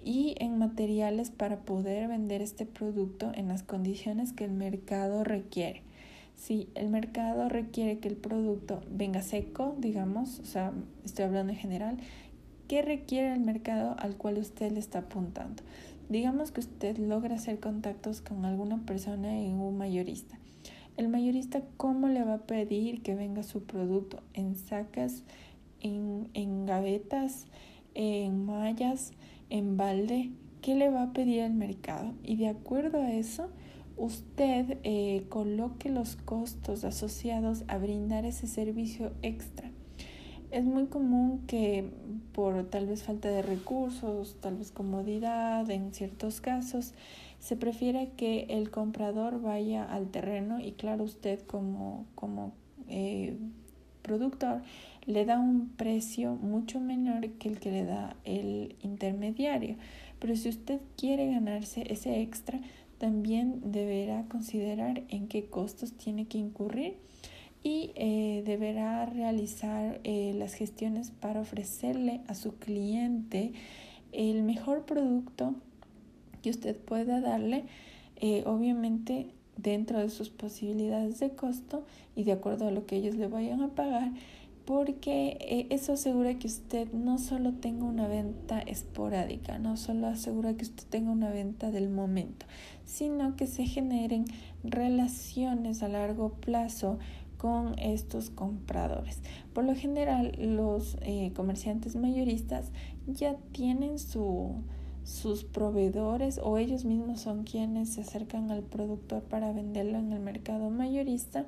y 0.05 0.35
en 0.39 0.59
materiales 0.59 1.31
para 1.31 1.61
poder 1.61 2.09
vender 2.09 2.43
este 2.43 2.67
producto 2.67 3.33
en 3.35 3.49
las 3.49 3.63
condiciones 3.63 4.33
que 4.33 4.45
el 4.45 4.53
mercado 4.53 5.25
requiere. 5.25 5.83
Si 6.37 6.69
el 6.75 6.89
mercado 6.89 7.49
requiere 7.49 7.99
que 7.99 8.09
el 8.09 8.17
producto 8.17 8.81
venga 8.91 9.23
seco, 9.23 9.77
digamos, 9.79 10.41
o 10.41 10.45
sea, 10.45 10.73
estoy 11.05 11.27
hablando 11.27 11.53
en 11.53 11.59
general, 11.59 11.99
¿qué 12.67 12.83
requiere 12.83 13.33
el 13.33 13.41
mercado 13.41 13.95
al 13.99 14.17
cual 14.17 14.39
usted 14.39 14.73
le 14.73 14.81
está 14.81 15.01
apuntando? 15.01 15.63
Digamos 16.13 16.53
que 16.53 16.61
usted 16.61 16.99
logra 16.99 17.37
hacer 17.37 17.59
contactos 17.59 18.21
con 18.21 18.45
alguna 18.45 18.85
persona 18.85 19.41
en 19.41 19.55
un 19.55 19.79
mayorista. 19.79 20.39
El 20.99 21.09
mayorista, 21.09 21.63
¿cómo 21.79 22.09
le 22.09 22.23
va 22.23 22.35
a 22.35 22.47
pedir 22.47 23.01
que 23.01 23.15
venga 23.15 23.43
su 23.43 23.63
producto? 23.63 24.23
¿En 24.35 24.55
sacas, 24.55 25.25
en, 25.81 26.29
en 26.35 26.67
gavetas, 26.67 27.47
en 27.95 28.45
mallas, 28.45 29.13
en 29.49 29.79
balde? 29.79 30.33
¿Qué 30.61 30.75
le 30.75 30.91
va 30.91 31.05
a 31.05 31.13
pedir 31.15 31.41
el 31.41 31.55
mercado? 31.55 32.13
Y 32.23 32.37
de 32.37 32.49
acuerdo 32.49 33.01
a 33.01 33.11
eso, 33.11 33.49
usted 33.97 34.81
eh, 34.83 35.25
coloque 35.31 35.89
los 35.89 36.17
costos 36.17 36.85
asociados 36.85 37.65
a 37.69 37.79
brindar 37.79 38.27
ese 38.27 38.47
servicio 38.47 39.15
extra. 39.23 39.72
Es 40.53 40.65
muy 40.65 40.85
común 40.85 41.45
que 41.47 41.91
por 42.35 42.65
tal 42.67 42.87
vez 42.87 43.03
falta 43.03 43.31
de 43.31 43.41
recursos, 43.41 44.37
tal 44.43 44.59
vez 44.59 44.71
comodidad, 44.71 45.71
en 45.71 45.95
ciertos 45.95 46.43
casos, 46.43 46.93
se 47.39 47.57
prefiere 47.57 48.11
que 48.19 48.45
el 48.51 48.71
comprador 48.71 49.41
vaya 49.41 49.83
al 49.83 50.11
terreno 50.11 50.61
y 50.61 50.73
claro, 50.73 51.05
usted 51.05 51.41
como, 51.47 52.05
como 52.15 52.53
eh, 52.89 53.39
productor 54.03 54.61
le 55.07 55.25
da 55.25 55.41
un 55.41 55.71
precio 55.71 56.35
mucho 56.35 56.81
menor 56.81 57.31
que 57.31 57.49
el 57.49 57.59
que 57.59 57.73
le 57.73 57.87
da 57.87 58.15
el 58.25 58.77
intermediario. 58.83 59.77
Pero 60.19 60.37
si 60.37 60.51
usted 60.51 60.83
quiere 60.99 61.33
ganarse 61.33 61.91
ese 61.91 62.21
extra, 62.21 62.61
también 62.99 63.73
deberá 63.73 64.27
considerar 64.29 65.03
en 65.09 65.29
qué 65.29 65.47
costos 65.47 65.95
tiene 65.95 66.27
que 66.27 66.37
incurrir 66.37 66.99
y 67.63 67.93
eh, 67.95 68.43
deberá 68.45 69.07
realizar 69.07 70.01
eh, 70.05 70.35
las 70.37 70.55
gestiones 70.55 71.11
para 71.11 71.41
ofrecerle 71.41 72.21
a 72.27 72.35
su 72.35 72.57
cliente 72.57 73.53
el 74.11 74.43
mejor 74.43 74.85
producto 74.85 75.55
que 76.43 76.51
usted 76.51 76.77
pueda 76.77 77.21
darle, 77.21 77.65
eh, 78.17 78.43
obviamente 78.47 79.29
dentro 79.57 80.01
de 80.01 80.11
sus 80.11 80.31
posibilidades 80.31 81.21
de 81.21 81.31
costo 81.31 81.85
y 82.17 82.25
de 82.25 82.33
acuerdo 82.33 82.67
a 82.67 82.73
lo 82.73 82.85
que 82.87 82.97
ellos 82.97 83.15
le 83.15 83.29
vayan 83.29 83.63
a 83.63 83.69
pagar 83.69 84.11
porque 84.65 85.67
eso 85.71 85.95
asegura 85.95 86.39
que 86.39 86.47
usted 86.47 86.93
no 86.93 87.19
solo 87.19 87.53
tenga 87.53 87.85
una 87.85 88.07
venta 88.07 88.61
esporádica, 88.61 89.59
no 89.59 89.77
solo 89.77 90.07
asegura 90.07 90.55
que 90.55 90.63
usted 90.63 90.85
tenga 90.89 91.11
una 91.11 91.31
venta 91.31 91.73
del 91.73 91.89
momento, 91.89 92.47
sino 92.85 93.35
que 93.35 93.49
se 93.49 93.67
generen 93.67 94.25
relaciones 94.63 95.83
a 95.83 95.89
largo 95.89 96.35
plazo 96.35 96.99
con 97.43 97.77
estos 97.81 98.31
compradores. 98.31 99.19
Por 99.53 99.65
lo 99.65 99.75
general, 99.75 100.33
los 100.39 100.97
eh, 101.01 101.33
comerciantes 101.35 101.97
mayoristas 101.97 102.71
ya 103.09 103.35
tienen 103.51 103.99
su, 103.99 104.63
sus 105.03 105.43
proveedores 105.43 106.39
o 106.41 106.57
ellos 106.57 106.85
mismos 106.85 107.21
son 107.21 107.43
quienes 107.43 107.95
se 107.95 108.03
acercan 108.03 108.53
al 108.53 108.63
productor 108.63 109.25
para 109.25 109.53
venderlo 109.53 109.99
en 109.99 110.13
el 110.13 110.21
mercado 110.21 110.71
mayorista. 110.71 111.47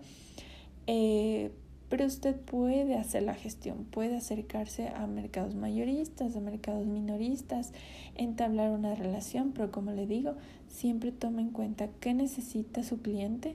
Eh, 0.88 1.52
pero 1.88 2.06
usted 2.06 2.34
puede 2.34 2.96
hacer 2.96 3.22
la 3.22 3.34
gestión, 3.34 3.84
puede 3.84 4.16
acercarse 4.16 4.88
a 4.88 5.06
mercados 5.06 5.54
mayoristas, 5.54 6.34
a 6.34 6.40
mercados 6.40 6.88
minoristas, 6.88 7.72
entablar 8.16 8.72
una 8.72 8.96
relación, 8.96 9.52
pero 9.52 9.70
como 9.70 9.92
le 9.92 10.08
digo, 10.08 10.34
siempre 10.66 11.12
tome 11.12 11.42
en 11.42 11.50
cuenta 11.50 11.88
qué 12.00 12.14
necesita 12.14 12.82
su 12.82 13.00
cliente, 13.00 13.54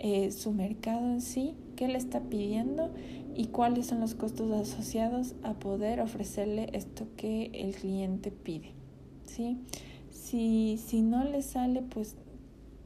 eh, 0.00 0.32
su 0.32 0.50
mercado 0.50 1.06
en 1.06 1.20
sí, 1.20 1.54
qué 1.76 1.88
le 1.88 1.98
está 1.98 2.20
pidiendo 2.20 2.90
y 3.34 3.46
cuáles 3.46 3.86
son 3.86 4.00
los 4.00 4.14
costos 4.14 4.50
asociados 4.50 5.34
a 5.42 5.54
poder 5.54 6.00
ofrecerle 6.00 6.70
esto 6.72 7.06
que 7.16 7.50
el 7.54 7.74
cliente 7.74 8.30
pide. 8.30 8.72
¿sí? 9.26 9.58
Si, 10.10 10.80
si 10.84 11.02
no 11.02 11.24
le 11.24 11.42
sale, 11.42 11.82
pues 11.82 12.16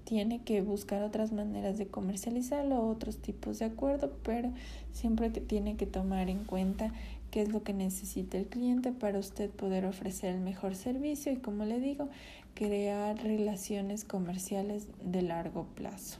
tiene 0.04 0.42
que 0.42 0.60
buscar 0.60 1.04
otras 1.04 1.30
maneras 1.30 1.78
de 1.78 1.86
comercializarlo, 1.86 2.88
otros 2.88 3.18
tipos 3.18 3.60
de 3.60 3.66
acuerdo, 3.66 4.12
pero 4.24 4.52
siempre 4.92 5.30
tiene 5.30 5.76
que 5.76 5.86
tomar 5.86 6.28
en 6.28 6.44
cuenta 6.44 6.92
qué 7.30 7.42
es 7.42 7.52
lo 7.52 7.62
que 7.62 7.72
necesita 7.72 8.36
el 8.36 8.46
cliente 8.46 8.90
para 8.90 9.20
usted 9.20 9.50
poder 9.50 9.84
ofrecer 9.86 10.34
el 10.34 10.40
mejor 10.40 10.74
servicio 10.74 11.30
y 11.30 11.36
como 11.36 11.64
le 11.64 11.78
digo, 11.78 12.08
crear 12.54 13.22
relaciones 13.22 14.04
comerciales 14.04 14.88
de 15.00 15.22
largo 15.22 15.66
plazo. 15.76 16.18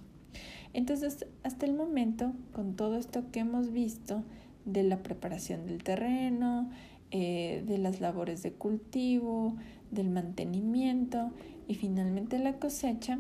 Entonces, 0.73 1.27
hasta 1.43 1.67
el 1.67 1.75
momento, 1.75 2.33
con 2.53 2.75
todo 2.75 2.97
esto 2.97 3.25
que 3.33 3.41
hemos 3.41 3.73
visto 3.73 4.23
de 4.65 4.83
la 4.83 5.03
preparación 5.03 5.67
del 5.67 5.83
terreno, 5.83 6.71
eh, 7.11 7.65
de 7.67 7.79
las 7.79 8.01
labores 8.01 8.43
de 8.43 8.53
cultivo, 8.53 9.57
del 9.91 10.11
mantenimiento 10.11 11.33
y 11.67 11.75
finalmente 11.75 12.39
la 12.39 12.55
cosecha, 12.55 13.19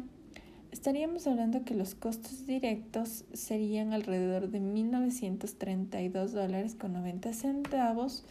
estaríamos 0.70 1.26
hablando 1.26 1.64
que 1.64 1.74
los 1.74 1.96
costos 1.96 2.46
directos 2.46 3.24
serían 3.32 3.92
alrededor 3.92 4.48
de 4.50 4.60
1.932 4.60 6.28
dólares 6.28 6.76
con 6.76 6.92
90 6.92 7.32
centavos 7.32 8.24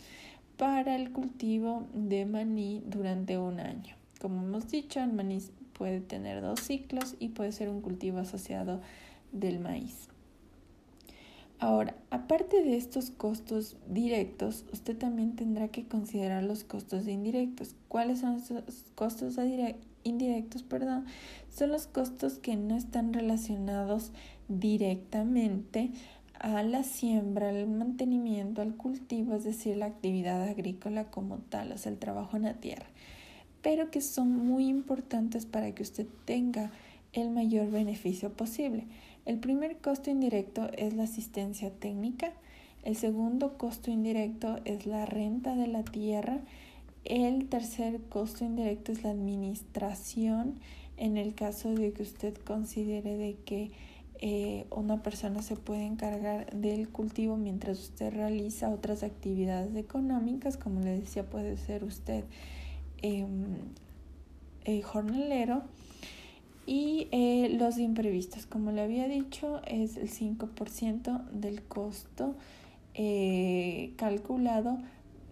para 0.55 0.95
el 0.95 1.11
cultivo 1.11 1.87
de 1.93 2.25
maní 2.25 2.81
durante 2.85 3.37
un 3.37 3.59
año. 3.59 3.95
Como 4.21 4.41
hemos 4.43 4.69
dicho, 4.69 5.01
el 5.01 5.11
maní 5.11 5.39
puede 5.73 6.01
tener 6.01 6.41
dos 6.41 6.59
ciclos 6.59 7.15
y 7.19 7.29
puede 7.29 7.51
ser 7.51 7.69
un 7.69 7.81
cultivo 7.81 8.19
asociado 8.19 8.81
del 9.31 9.59
maíz. 9.59 10.09
Ahora, 11.59 11.93
aparte 12.09 12.63
de 12.63 12.77
estos 12.77 13.11
costos 13.11 13.75
directos, 13.89 14.63
usted 14.71 14.97
también 14.97 15.35
tendrá 15.35 15.67
que 15.67 15.85
considerar 15.85 16.41
los 16.43 16.63
costos 16.63 17.05
indirectos. 17.05 17.75
¿Cuáles 17.89 18.19
son 18.19 18.37
esos 18.37 18.85
costos 18.95 19.35
indirectos? 20.03 20.63
Perdón, 20.63 21.05
son 21.53 21.71
los 21.71 21.85
costos 21.85 22.39
que 22.39 22.55
no 22.55 22.77
están 22.77 23.11
relacionados 23.13 24.13
directamente 24.47 25.91
a 26.39 26.63
la 26.63 26.83
siembra, 26.83 27.49
al 27.49 27.67
mantenimiento, 27.67 28.61
al 28.61 28.77
cultivo, 28.77 29.35
es 29.35 29.43
decir, 29.43 29.75
la 29.75 29.87
actividad 29.87 30.41
agrícola 30.43 31.11
como 31.11 31.39
tal, 31.39 31.73
o 31.73 31.77
sea, 31.77 31.91
el 31.91 31.97
trabajo 31.97 32.37
en 32.37 32.43
la 32.43 32.53
tierra, 32.53 32.85
pero 33.61 33.91
que 33.91 33.99
son 33.99 34.31
muy 34.31 34.67
importantes 34.67 35.45
para 35.45 35.75
que 35.75 35.83
usted 35.83 36.07
tenga 36.23 36.71
el 37.11 37.29
mayor 37.29 37.69
beneficio 37.69 38.31
posible. 38.31 38.85
El 39.29 39.37
primer 39.37 39.77
costo 39.77 40.09
indirecto 40.09 40.71
es 40.75 40.95
la 40.95 41.03
asistencia 41.03 41.69
técnica, 41.69 42.33
el 42.81 42.95
segundo 42.95 43.59
costo 43.59 43.91
indirecto 43.91 44.57
es 44.65 44.87
la 44.87 45.05
renta 45.05 45.55
de 45.55 45.67
la 45.67 45.83
tierra, 45.83 46.39
el 47.05 47.47
tercer 47.47 48.01
costo 48.09 48.43
indirecto 48.43 48.91
es 48.91 49.03
la 49.03 49.11
administración. 49.11 50.55
En 50.97 51.15
el 51.15 51.35
caso 51.35 51.75
de 51.75 51.93
que 51.93 52.01
usted 52.01 52.35
considere 52.37 53.17
de 53.17 53.35
que 53.45 53.69
eh, 54.19 54.65
una 54.71 55.03
persona 55.03 55.43
se 55.43 55.55
puede 55.55 55.85
encargar 55.85 56.51
del 56.51 56.89
cultivo 56.89 57.37
mientras 57.37 57.77
usted 57.77 58.11
realiza 58.11 58.71
otras 58.71 59.03
actividades 59.03 59.75
económicas, 59.75 60.57
como 60.57 60.79
le 60.79 61.01
decía, 61.01 61.29
puede 61.29 61.55
ser 61.57 61.83
usted 61.83 62.23
em, 63.03 63.57
eh, 64.65 64.81
jornalero 64.81 65.61
y 66.65 67.07
eh, 67.11 67.55
los 67.59 67.77
imprevistos, 67.77 68.45
como 68.45 68.71
le 68.71 68.81
había 68.81 69.07
dicho, 69.07 69.61
es 69.65 69.97
el 69.97 70.09
5% 70.09 71.29
del 71.31 71.63
costo 71.63 72.35
eh, 72.93 73.93
calculado 73.95 74.77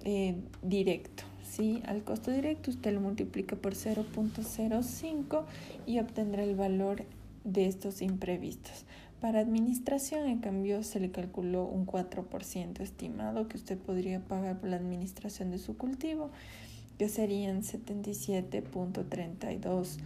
eh, 0.03 0.35
directo. 0.61 1.23
¿sí? 1.43 1.81
Al 1.85 2.03
costo 2.03 2.31
directo 2.31 2.71
usted 2.71 2.93
lo 2.93 3.01
multiplica 3.01 3.55
por 3.55 3.73
0.05 3.73 5.43
y 5.85 5.99
obtendrá 5.99 6.43
el 6.43 6.55
valor 6.55 7.05
de 7.43 7.67
estos 7.67 8.01
imprevistos. 8.01 8.85
Para 9.19 9.39
administración, 9.39 10.27
en 10.27 10.39
cambio, 10.39 10.83
se 10.83 10.99
le 10.99 11.09
calculó 11.09 11.65
un 11.65 11.87
4% 11.87 12.81
estimado 12.81 13.47
que 13.47 13.57
usted 13.57 13.77
podría 13.77 14.19
pagar 14.19 14.59
por 14.59 14.69
la 14.69 14.75
administración 14.75 15.49
de 15.49 15.57
su 15.57 15.75
cultivo, 15.75 16.29
que 16.99 17.09
serían 17.09 17.63
77.32 17.63 19.97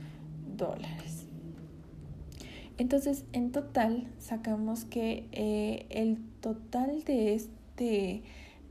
Entonces, 2.78 3.26
en 3.34 3.52
total, 3.52 4.08
sacamos 4.20 4.86
que 4.86 5.28
eh, 5.32 5.88
el 5.90 6.18
total 6.40 7.04
de 7.04 7.34
este, 7.36 8.22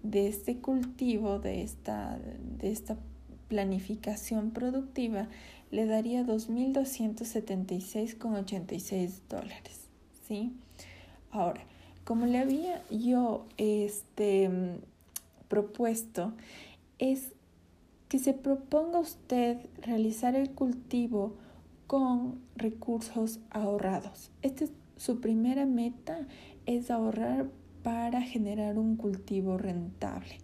de 0.02 0.28
este 0.28 0.56
cultivo, 0.58 1.38
de 1.38 1.62
esta, 1.62 2.18
de 2.58 2.70
esta 2.70 2.96
planificación 3.48 4.50
productiva, 4.50 5.28
le 5.70 5.84
daría 5.86 6.24
2.276,86 6.24 9.20
dólares. 9.28 9.86
¿Sí? 10.26 10.52
Ahora, 11.30 11.60
como 12.04 12.26
le 12.26 12.38
había 12.38 12.82
yo 12.90 13.46
este, 13.56 14.50
propuesto, 15.48 16.32
es 16.98 17.32
que 18.08 18.18
se 18.18 18.32
proponga 18.32 18.98
usted 18.98 19.58
realizar 19.82 20.34
el 20.34 20.50
cultivo 20.50 21.34
con 21.90 22.38
recursos 22.54 23.40
ahorrados. 23.50 24.30
Esta 24.42 24.62
es 24.62 24.72
su 24.96 25.20
primera 25.20 25.66
meta, 25.66 26.28
es 26.64 26.88
ahorrar 26.88 27.50
para 27.82 28.22
generar 28.22 28.78
un 28.78 28.94
cultivo 28.94 29.58
rentable. 29.58 30.38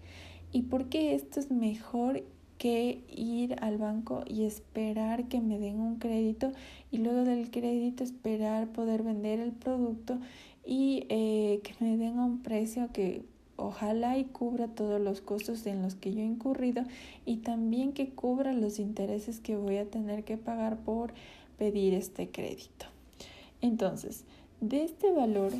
¿Y 0.51 0.63
por 0.63 0.89
qué 0.89 1.15
esto 1.15 1.39
es 1.39 1.53
mejor 1.53 2.25
que 2.59 3.05
ir 3.07 3.55
al 3.61 3.79
banco 3.79 4.25
y 4.27 4.43
esperar 4.43 5.29
que 5.29 5.41
me 5.41 5.61
den 5.61 5.79
un 5.79 6.01
crédito 6.01 6.51
y 6.91 6.99
luego 6.99 7.23
del 7.23 7.49
crédito 7.53 8.03
esperar 8.03 8.73
poder 8.73 9.05
vender 9.05 9.39
el 9.39 9.53
producto 9.53 10.19
y 10.65 11.07
eh, 11.11 11.61
que 11.63 11.77
me 11.79 11.97
den 11.97 12.19
un 12.19 12.43
precio 12.43 12.91
que 12.93 13.25
ojalá 13.57 14.19
y 14.19 14.25
cubra 14.25 14.69
todos 14.69 15.01
los 15.01 15.21
costos 15.21 15.67
en 15.67 15.83
los 15.83 15.95
que 15.95 16.13
yo 16.13 16.21
he 16.21 16.25
incurrido 16.25 16.83
y 17.25 17.39
también 17.39 17.93
que 17.93 18.11
cubra 18.11 18.53
los 18.53 18.79
intereses 18.79 19.41
que 19.41 19.57
voy 19.57 19.79
a 19.79 19.91
tener 19.91 20.25
que 20.25 20.37
pagar 20.37 20.79
por 20.79 21.15
pedir 21.59 21.95
este 21.95 22.31
crédito. 22.31 22.87
Entonces, 23.61 24.25
de 24.61 24.85
este 24.85 25.11
valor 25.11 25.53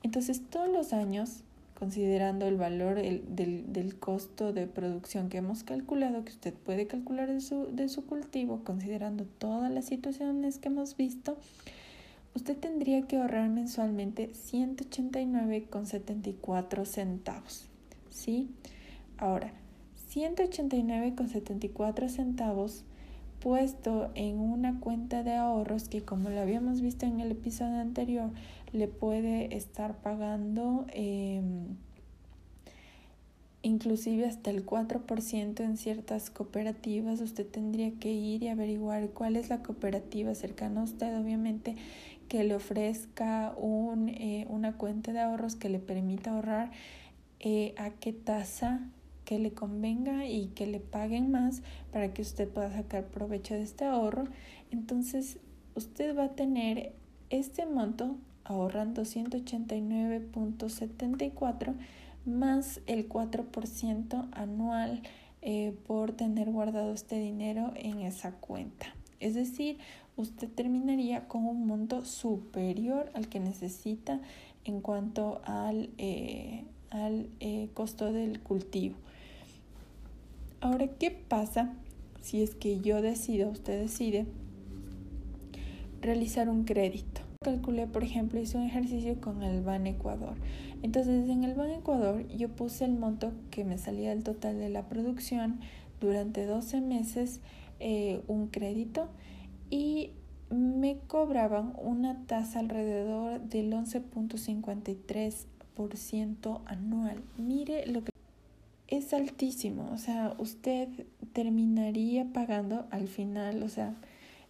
Entonces, 0.01 0.41
todos 0.49 0.69
los 0.69 0.93
años 0.93 1.43
considerando 1.73 2.47
el 2.47 2.57
valor 2.57 3.01
del, 3.01 3.95
costo 3.99 4.53
de 4.53 4.67
producción 4.67 5.29
que 5.29 5.37
hemos 5.37 5.63
calculado, 5.63 6.23
que 6.23 6.31
usted 6.31 6.53
puede 6.53 6.85
calcular 6.87 7.31
de 7.31 7.41
su, 7.41 7.67
de 7.73 7.89
su 7.89 8.05
cultivo, 8.05 8.63
considerando 8.63 9.25
todas 9.25 9.71
las 9.71 9.85
situaciones 9.85 10.59
que 10.59 10.67
hemos 10.69 10.95
visto, 10.97 11.37
usted 12.35 12.57
tendría 12.57 13.01
que 13.03 13.17
ahorrar 13.17 13.49
mensualmente 13.49 14.31
189,74 14.33 16.85
centavos. 16.85 17.65
¿Sí? 18.09 18.49
Ahora, 19.17 19.51
189,74 20.13 22.07
centavos 22.07 22.85
puesto 23.43 24.09
en 24.15 24.39
una 24.39 24.79
cuenta 24.79 25.21
de 25.21 25.33
ahorros 25.33 25.89
que 25.89 26.01
como 26.01 26.29
lo 26.29 26.39
habíamos 26.39 26.79
visto 26.79 27.05
en 27.05 27.19
el 27.19 27.31
episodio 27.31 27.81
anterior 27.81 28.29
le 28.73 28.87
puede 28.87 29.55
estar 29.55 30.01
pagando 30.01 30.85
em, 30.91 31.77
inclusive 33.61 34.25
hasta 34.25 34.49
el 34.49 34.65
4% 34.65 35.59
en 35.61 35.77
ciertas 35.77 36.29
cooperativas. 36.29 37.21
Usted 37.21 37.47
tendría 37.47 37.91
que 37.99 38.11
ir 38.11 38.43
y 38.43 38.49
averiguar 38.49 39.09
cuál 39.11 39.35
es 39.37 39.49
la 39.49 39.63
cooperativa 39.63 40.35
cercana 40.35 40.81
a 40.81 40.83
usted, 40.83 41.17
obviamente, 41.17 41.75
que 42.27 42.43
le 42.43 42.55
ofrezca 42.55 43.53
un, 43.57 44.09
eh, 44.09 44.47
una 44.49 44.73
cuenta 44.73 45.13
de 45.13 45.19
ahorros 45.19 45.55
que 45.55 45.69
le 45.69 45.79
permita 45.79 46.31
ahorrar 46.31 46.71
eh, 47.39 47.75
a 47.77 47.91
qué 47.91 48.11
tasa 48.11 48.81
que 49.23 49.39
le 49.39 49.53
convenga 49.53 50.25
y 50.25 50.47
que 50.47 50.65
le 50.65 50.79
paguen 50.79 51.31
más 51.31 51.61
para 51.91 52.13
que 52.13 52.21
usted 52.21 52.49
pueda 52.49 52.73
sacar 52.73 53.05
provecho 53.05 53.53
de 53.53 53.61
este 53.61 53.85
ahorro. 53.85 54.25
Entonces, 54.71 55.37
usted 55.75 56.17
va 56.17 56.25
a 56.25 56.35
tener 56.35 56.93
este 57.29 57.65
monto 57.65 58.17
ahorrando 58.43 59.03
189.74 59.03 61.75
más 62.25 62.81
el 62.87 63.07
4% 63.09 64.27
anual 64.31 65.01
eh, 65.41 65.75
por 65.87 66.13
tener 66.13 66.49
guardado 66.51 66.93
este 66.93 67.19
dinero 67.19 67.73
en 67.75 67.99
esa 67.99 68.31
cuenta. 68.31 68.87
Es 69.19 69.35
decir, 69.35 69.77
usted 70.15 70.49
terminaría 70.49 71.27
con 71.27 71.45
un 71.45 71.67
monto 71.67 72.05
superior 72.05 73.11
al 73.13 73.27
que 73.27 73.39
necesita 73.39 74.19
en 74.65 74.81
cuanto 74.81 75.41
al, 75.45 75.89
eh, 75.97 76.63
al 76.91 77.29
eh, 77.39 77.69
costo 77.73 78.13
del 78.13 78.39
cultivo. 78.39 78.95
Ahora, 80.61 80.87
¿qué 80.87 81.11
pasa 81.11 81.73
si 82.21 82.41
es 82.41 82.55
que 82.55 82.79
yo 82.79 83.01
decido, 83.01 83.49
usted 83.49 83.81
decide, 83.81 84.25
realizar 86.01 86.47
un 86.47 86.63
crédito? 86.63 87.22
Calculé, 87.43 87.87
por 87.87 88.03
ejemplo, 88.03 88.39
hice 88.39 88.57
un 88.57 88.63
ejercicio 88.63 89.21
con 89.21 89.43
el 89.43 89.61
BAN 89.61 89.85
Ecuador. 89.85 90.33
Entonces, 90.81 91.29
en 91.29 91.43
el 91.43 91.53
BAN 91.53 91.69
Ecuador 91.71 92.27
yo 92.29 92.49
puse 92.49 92.85
el 92.85 92.93
monto 92.93 93.31
que 93.51 93.63
me 93.63 93.77
salía 93.77 94.11
el 94.11 94.23
total 94.23 94.57
de 94.57 94.69
la 94.69 94.89
producción 94.89 95.59
durante 96.01 96.45
12 96.45 96.81
meses, 96.81 97.41
eh, 97.79 98.23
un 98.27 98.47
crédito, 98.47 99.09
y 99.69 100.09
me 100.49 100.97
cobraban 101.07 101.73
una 101.81 102.25
tasa 102.25 102.59
alrededor 102.59 103.39
del 103.41 103.71
11.53% 103.73 106.61
anual. 106.65 107.23
Mire 107.37 107.85
lo 107.87 108.03
que 108.03 108.11
es 108.87 109.13
altísimo, 109.13 109.89
o 109.91 109.97
sea, 109.97 110.35
usted 110.37 110.87
terminaría 111.33 112.31
pagando 112.31 112.85
al 112.91 113.07
final, 113.07 113.63
o 113.63 113.69
sea, 113.69 113.95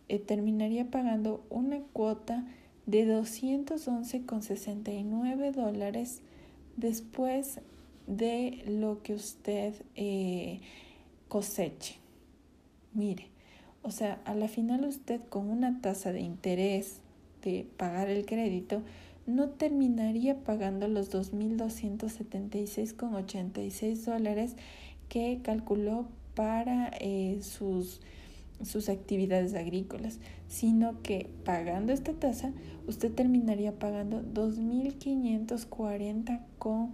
eh, 0.09 0.19
terminaría 0.19 0.91
pagando 0.91 1.45
una 1.49 1.79
cuota 1.93 2.45
de 2.85 3.07
211,69 3.07 5.51
dólares 5.51 6.21
después 6.75 7.61
de 8.07 8.63
lo 8.67 9.01
que 9.01 9.13
usted 9.13 9.73
eh, 9.95 10.59
coseche. 11.27 11.95
Mire, 12.93 13.27
o 13.81 13.91
sea, 13.91 14.21
a 14.25 14.35
la 14.35 14.47
final 14.47 14.85
usted 14.85 15.21
con 15.29 15.49
una 15.49 15.81
tasa 15.81 16.11
de 16.11 16.21
interés 16.21 16.99
de 17.41 17.65
pagar 17.77 18.09
el 18.09 18.25
crédito, 18.25 18.83
no 19.25 19.49
terminaría 19.49 20.43
pagando 20.43 20.87
los 20.87 21.11
2.276,86 21.11 24.05
dólares 24.05 24.55
que 25.09 25.39
calculó 25.43 26.07
para 26.35 26.91
eh, 26.99 27.39
sus, 27.41 28.01
sus 28.65 28.89
actividades 28.89 29.55
agrícolas, 29.55 30.19
sino 30.47 31.01
que 31.01 31.29
pagando 31.45 31.93
esta 31.93 32.13
tasa 32.13 32.51
usted 32.87 33.11
terminaría 33.11 33.79
pagando 33.79 34.21
2.540 34.21 36.41
con, 36.59 36.91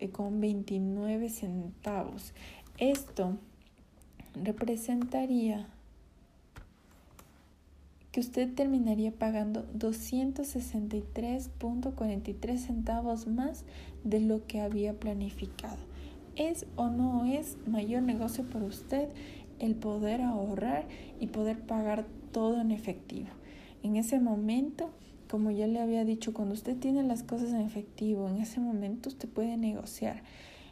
eh, 0.00 0.10
con 0.10 0.40
29 0.40 1.28
centavos. 1.28 2.34
Esto 2.78 3.36
representaría 4.34 5.68
que 8.12 8.20
usted 8.20 8.54
terminaría 8.54 9.10
pagando 9.10 9.66
263.43 9.72 12.58
centavos 12.58 13.26
más 13.26 13.64
de 14.04 14.20
lo 14.20 14.46
que 14.46 14.60
había 14.60 14.92
planificado. 14.92 15.78
¿Es 16.36 16.66
o 16.76 16.88
no 16.88 17.24
es 17.24 17.56
mayor 17.66 18.02
negocio 18.02 18.44
para 18.44 18.66
usted 18.66 19.08
el 19.62 19.74
poder 19.74 20.20
ahorrar 20.20 20.86
y 21.20 21.28
poder 21.28 21.60
pagar 21.60 22.04
todo 22.32 22.60
en 22.60 22.70
efectivo? 22.70 23.28
En 23.82 23.96
ese 23.96 24.20
momento, 24.20 24.90
como 25.28 25.50
ya 25.50 25.66
le 25.66 25.80
había 25.80 26.04
dicho, 26.04 26.34
cuando 26.34 26.54
usted 26.54 26.76
tiene 26.76 27.02
las 27.02 27.22
cosas 27.22 27.50
en 27.50 27.62
efectivo, 27.62 28.28
en 28.28 28.36
ese 28.36 28.60
momento 28.60 29.08
usted 29.08 29.28
puede 29.28 29.56
negociar, 29.56 30.22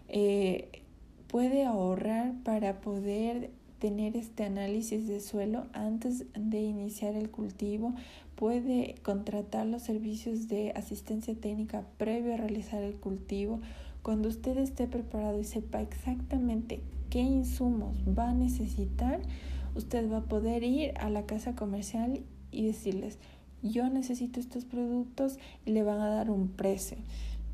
eh, 0.09 0.83
puede 1.27 1.65
ahorrar 1.65 2.35
para 2.45 2.81
poder 2.81 3.51
tener 3.81 4.17
este 4.17 4.45
análisis 4.45 5.09
de 5.09 5.21
suelo 5.21 5.67
antes 5.73 6.27
de 6.35 6.61
iniciar 6.61 7.15
el 7.15 7.31
cultivo, 7.31 7.95
puede 8.37 8.95
contratar 9.03 9.67
los 9.67 9.83
servicios 9.83 10.49
de 10.49 10.73
asistencia 10.77 11.35
técnica 11.35 11.85
previo 11.97 12.35
a 12.35 12.37
realizar 12.37 12.83
el 12.83 12.95
cultivo. 12.95 13.61
Cuando 14.03 14.29
usted 14.29 14.57
esté 14.59 14.87
preparado 14.87 15.41
y 15.41 15.45
sepa 15.45 15.81
exactamente 15.81 16.81
qué 17.11 17.21
insumos 17.21 17.97
va 18.07 18.31
a 18.31 18.35
necesitar, 18.35 19.21
usted 19.75 20.11
va 20.11 20.19
a 20.19 20.25
poder 20.25 20.63
ir 20.65 20.95
a 20.99 21.11
la 21.11 21.27
casa 21.27 21.55
comercial 21.55 22.23
y 22.51 22.65
decirles, 22.65 23.19
yo 23.63 23.89
necesito 23.91 24.41
estos 24.41 24.65
productos 24.65 25.39
y 25.67 25.73
le 25.73 25.83
van 25.83 26.01
a 26.01 26.09
dar 26.09 26.31
un 26.31 26.49
precio. 26.49 26.97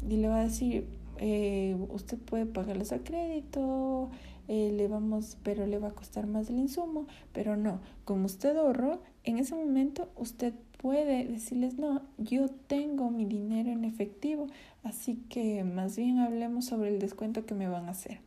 Y 0.09 0.17
le 0.17 0.29
va 0.29 0.41
a 0.41 0.45
decir, 0.45 0.87
eh, 1.19 1.77
usted 1.91 2.19
puede 2.19 2.47
pagarlos 2.47 2.93
a 2.93 2.99
crédito, 2.99 4.11
eh, 4.49 4.73
le 4.73 4.87
vamos, 4.87 5.39
pero 5.43 5.67
le 5.67 5.79
va 5.79 5.89
a 5.89 5.95
costar 5.95 6.27
más 6.27 6.51
el 6.51 6.59
insumo, 6.59 7.07
pero 7.33 7.57
no, 7.57 7.81
como 8.05 8.27
usted 8.27 8.57
ahorró, 8.57 9.01
en 9.25 9.39
ese 9.39 9.55
momento 9.55 10.09
usted 10.17 10.55
puede 10.79 11.27
decirles, 11.27 11.79
no, 11.79 12.03
yo 12.19 12.49
tengo 12.49 13.11
mi 13.11 13.25
dinero 13.25 13.71
en 13.71 13.85
efectivo, 13.85 14.47
así 14.85 15.17
que 15.29 15.65
más 15.65 15.97
bien 15.97 16.19
hablemos 16.19 16.67
sobre 16.67 16.91
el 16.91 17.01
descuento 17.01 17.45
que 17.45 17.55
me 17.55 17.69
van 17.69 17.87
a 17.87 17.91
hacer. 17.91 18.21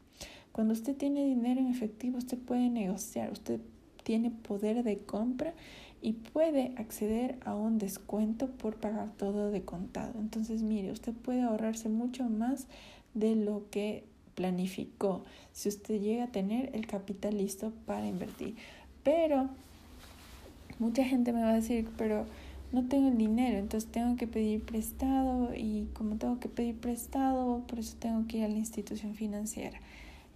Cuando 0.52 0.74
usted 0.74 0.96
tiene 0.96 1.26
dinero 1.26 1.62
en 1.62 1.68
efectivo, 1.68 2.18
usted 2.18 2.38
puede 2.38 2.70
negociar, 2.70 3.32
usted 3.32 3.60
tiene 4.04 4.32
poder 4.32 4.84
de 4.84 4.98
compra 5.00 5.54
y 6.02 6.14
puede 6.14 6.74
acceder 6.78 7.38
a 7.46 7.56
un 7.56 7.78
descuento 7.78 8.48
por 8.48 8.76
pagar 8.78 9.12
todo 9.12 9.52
de 9.52 9.64
contado. 9.64 10.20
Entonces, 10.20 10.62
mire, 10.62 10.92
usted 10.92 11.14
puede 11.14 11.42
ahorrarse 11.42 11.90
mucho 11.90 12.24
más 12.30 12.68
de 13.14 13.36
lo 13.36 13.70
que 13.70 14.06
planificó 14.36 15.24
si 15.52 15.68
usted 15.68 16.00
llega 16.00 16.26
a 16.26 16.32
tener 16.32 16.74
el 16.74 16.88
capital 16.88 17.38
listo 17.38 17.74
para 17.86 18.08
invertir. 18.08 18.56
Pero 19.04 19.50
mucha 20.80 21.04
gente 21.04 21.34
me 21.34 21.42
va 21.42 21.50
a 21.50 21.56
decir, 21.56 21.88
pero 21.98 22.26
no 22.72 22.88
tengo 22.88 23.10
el 23.10 23.18
dinero, 23.18 23.58
entonces 23.58 23.92
tengo 23.92 24.16
que 24.16 24.28
pedir 24.28 24.64
prestado 24.64 25.54
y 25.56 25.88
como 25.94 26.16
tengo 26.16 26.40
que 26.40 26.50
pedir 26.50 26.76
prestado, 26.76 27.64
por 27.68 27.80
eso 27.80 27.96
tengo 28.00 28.28
que 28.28 28.38
ir 28.38 28.44
a 28.46 28.48
la 28.48 28.58
institución 28.58 29.16
financiera. 29.16 29.80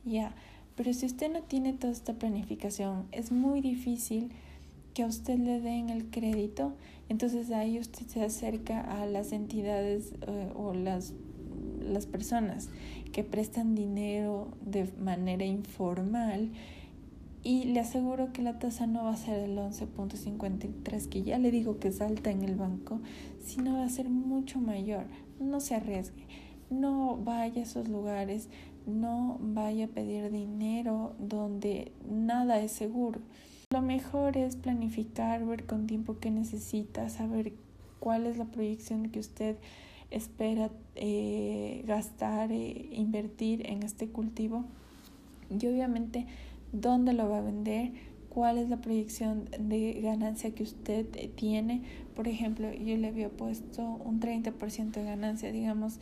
Ya, 0.05 0.35
pero 0.75 0.93
si 0.93 1.05
usted 1.05 1.31
no 1.31 1.43
tiene 1.43 1.73
toda 1.73 1.93
esta 1.93 2.13
planificación, 2.13 3.05
es 3.11 3.31
muy 3.31 3.61
difícil 3.61 4.31
que 4.93 5.03
a 5.03 5.07
usted 5.07 5.37
le 5.39 5.59
den 5.59 5.89
el 5.89 6.09
crédito, 6.09 6.73
entonces 7.09 7.51
ahí 7.51 7.79
usted 7.79 8.05
se 8.07 8.23
acerca 8.23 8.81
a 8.81 9.05
las 9.05 9.31
entidades 9.31 10.13
eh, 10.27 10.51
o 10.55 10.73
las, 10.73 11.13
las 11.81 12.05
personas 12.05 12.69
que 13.11 13.23
prestan 13.23 13.75
dinero 13.75 14.49
de 14.61 14.91
manera 14.99 15.45
informal 15.45 16.51
y 17.43 17.65
le 17.65 17.81
aseguro 17.81 18.31
que 18.31 18.41
la 18.41 18.57
tasa 18.57 18.87
no 18.87 19.03
va 19.03 19.11
a 19.11 19.17
ser 19.17 19.39
el 19.39 19.57
11.53 19.57 21.09
que 21.09 21.23
ya 21.23 21.37
le 21.37 21.51
digo 21.51 21.77
que 21.77 21.91
salta 21.91 22.31
en 22.31 22.43
el 22.43 22.55
banco, 22.55 23.01
sino 23.43 23.73
va 23.73 23.83
a 23.83 23.89
ser 23.89 24.09
mucho 24.09 24.59
mayor. 24.59 25.05
No 25.39 25.59
se 25.59 25.75
arriesgue, 25.75 26.25
no 26.73 27.17
vaya 27.17 27.61
a 27.61 27.63
esos 27.63 27.87
lugares, 27.87 28.49
no 28.85 29.37
vaya 29.39 29.85
a 29.85 29.89
pedir 29.89 30.31
dinero 30.31 31.15
donde 31.19 31.91
nada 32.09 32.59
es 32.59 32.71
seguro. 32.71 33.21
Lo 33.71 33.81
mejor 33.81 34.37
es 34.37 34.55
planificar, 34.55 35.45
ver 35.45 35.65
con 35.65 35.87
tiempo 35.87 36.19
qué 36.19 36.31
necesita, 36.31 37.09
saber 37.09 37.53
cuál 37.99 38.27
es 38.27 38.37
la 38.37 38.45
proyección 38.45 39.09
que 39.09 39.19
usted 39.19 39.55
espera 40.11 40.69
eh, 40.95 41.83
gastar, 41.87 42.51
e 42.51 42.89
invertir 42.91 43.65
en 43.67 43.81
este 43.81 44.09
cultivo 44.09 44.65
y 45.49 45.65
obviamente 45.65 46.27
dónde 46.71 47.13
lo 47.13 47.29
va 47.29 47.39
a 47.39 47.41
vender, 47.41 47.91
cuál 48.29 48.57
es 48.57 48.69
la 48.69 48.77
proyección 48.77 49.49
de 49.59 50.01
ganancia 50.01 50.53
que 50.53 50.63
usted 50.63 51.05
tiene. 51.35 51.83
Por 52.15 52.27
ejemplo, 52.27 52.71
yo 52.73 52.97
le 52.97 53.07
había 53.07 53.29
puesto 53.29 53.83
un 53.83 54.19
30% 54.19 54.91
de 54.91 55.03
ganancia, 55.03 55.51
digamos 55.51 55.99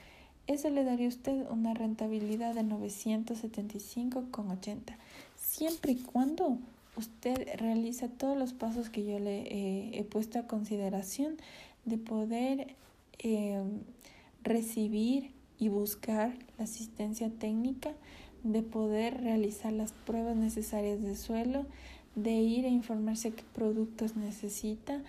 Eso 0.46 0.70
le 0.70 0.84
daría 0.84 1.06
a 1.06 1.10
usted 1.10 1.44
una 1.50 1.74
rentabilidad 1.74 2.54
de 2.54 2.62
975,80, 2.62 4.96
siempre 5.36 5.92
y 5.92 5.96
cuando 5.96 6.56
usted 6.96 7.56
realiza 7.58 8.08
todos 8.08 8.36
los 8.36 8.52
pasos 8.52 8.90
que 8.90 9.04
yo 9.04 9.18
le 9.18 9.40
eh, 9.42 9.90
he 9.94 10.04
puesto 10.04 10.38
a 10.38 10.46
consideración 10.46 11.36
de 11.84 11.98
poder 11.98 12.74
eh, 13.18 13.62
recibir 14.42 15.30
y 15.58 15.68
buscar 15.68 16.34
la 16.58 16.64
asistencia 16.64 17.30
técnica, 17.30 17.92
de 18.42 18.62
poder 18.62 19.20
realizar 19.22 19.72
las 19.72 19.92
pruebas 19.92 20.36
necesarias 20.36 21.00
de 21.02 21.16
suelo, 21.16 21.66
de 22.16 22.32
ir 22.32 22.64
a 22.64 22.68
informarse 22.68 23.30
qué 23.30 23.44
productos 23.54 24.16
necesita, 24.16 25.00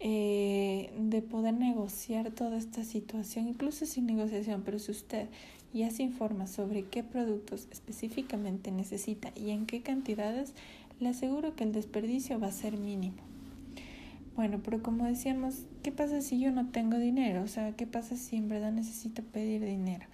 eh, 0.00 0.90
de 0.98 1.22
poder 1.22 1.54
negociar 1.54 2.30
toda 2.30 2.56
esta 2.56 2.84
situación, 2.84 3.48
incluso 3.48 3.86
sin 3.86 4.06
negociación, 4.06 4.62
pero 4.64 4.78
si 4.78 4.90
usted 4.90 5.28
ya 5.72 5.90
se 5.90 6.02
informa 6.02 6.46
sobre 6.46 6.84
qué 6.84 7.04
productos 7.04 7.68
específicamente 7.70 8.72
necesita 8.72 9.30
y 9.36 9.50
en 9.50 9.66
qué 9.66 9.82
cantidades, 9.82 10.54
le 11.00 11.08
aseguro 11.08 11.56
que 11.56 11.64
el 11.64 11.72
desperdicio 11.72 12.38
va 12.38 12.48
a 12.48 12.52
ser 12.52 12.78
mínimo. 12.78 13.16
Bueno, 14.36 14.60
pero 14.62 14.82
como 14.82 15.04
decíamos, 15.04 15.64
¿qué 15.82 15.92
pasa 15.92 16.20
si 16.20 16.38
yo 16.38 16.52
no 16.52 16.70
tengo 16.70 16.98
dinero? 16.98 17.42
O 17.42 17.48
sea, 17.48 17.72
¿qué 17.72 17.86
pasa 17.86 18.16
si 18.16 18.36
en 18.36 18.48
verdad 18.48 18.72
necesito 18.72 19.22
pedir 19.22 19.64
dinero? 19.64 20.06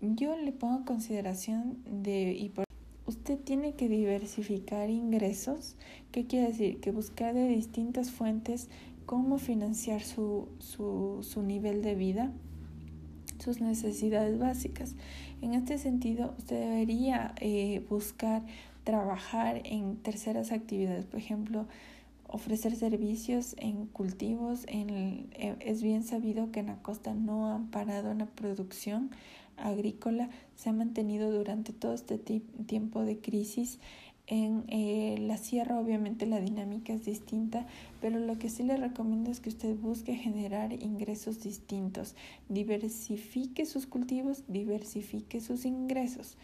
Yo 0.00 0.36
le 0.36 0.52
pongo 0.52 0.84
consideración 0.84 1.78
de 1.90 2.32
y 2.32 2.48
por 2.50 2.64
usted 3.06 3.38
tiene 3.38 3.74
que 3.74 3.88
diversificar 3.88 4.90
ingresos. 4.90 5.76
¿Qué 6.12 6.26
quiere 6.26 6.48
decir? 6.48 6.80
Que 6.80 6.90
buscar 6.90 7.34
de 7.34 7.48
distintas 7.48 8.10
fuentes 8.10 8.68
cómo 9.06 9.38
financiar 9.38 10.02
su, 10.02 10.48
su, 10.58 11.20
su 11.22 11.42
nivel 11.42 11.82
de 11.82 11.94
vida, 11.94 12.30
sus 13.38 13.60
necesidades 13.60 14.38
básicas. 14.38 14.94
En 15.40 15.54
este 15.54 15.78
sentido, 15.78 16.34
usted 16.36 16.60
debería 16.60 17.34
eh, 17.40 17.82
buscar 17.88 18.42
trabajar 18.88 19.60
en 19.64 19.96
terceras 19.96 20.50
actividades, 20.50 21.04
por 21.04 21.20
ejemplo, 21.20 21.66
ofrecer 22.26 22.74
servicios 22.74 23.54
en 23.58 23.84
cultivos. 23.84 24.64
En 24.66 24.88
eh, 24.88 25.56
es 25.60 25.82
bien 25.82 26.04
sabido 26.04 26.50
que 26.52 26.60
en 26.60 26.68
la 26.68 26.78
costa 26.80 27.12
no 27.12 27.52
han 27.52 27.66
parado 27.70 28.14
la 28.14 28.24
producción 28.24 29.10
agrícola, 29.58 30.30
se 30.56 30.70
ha 30.70 30.72
mantenido 30.72 31.30
durante 31.30 31.74
todo 31.74 31.92
este 31.92 32.16
tiempo 32.16 33.02
de 33.02 33.18
crisis. 33.18 33.78
En 34.26 34.64
eh, 34.68 35.18
la 35.20 35.36
sierra 35.36 35.78
obviamente 35.78 36.24
la 36.24 36.40
dinámica 36.40 36.94
es 36.94 37.04
distinta, 37.04 37.66
pero 38.00 38.18
lo 38.18 38.38
que 38.38 38.48
sí 38.48 38.62
le 38.62 38.78
recomiendo 38.78 39.30
es 39.30 39.40
que 39.40 39.50
usted 39.50 39.76
busque 39.76 40.14
generar 40.14 40.72
ingresos 40.72 41.42
distintos, 41.42 42.14
diversifique 42.48 43.66
sus 43.66 43.86
cultivos, 43.86 44.44
diversifique 44.48 45.42
sus 45.42 45.66
ingresos, 45.66 46.38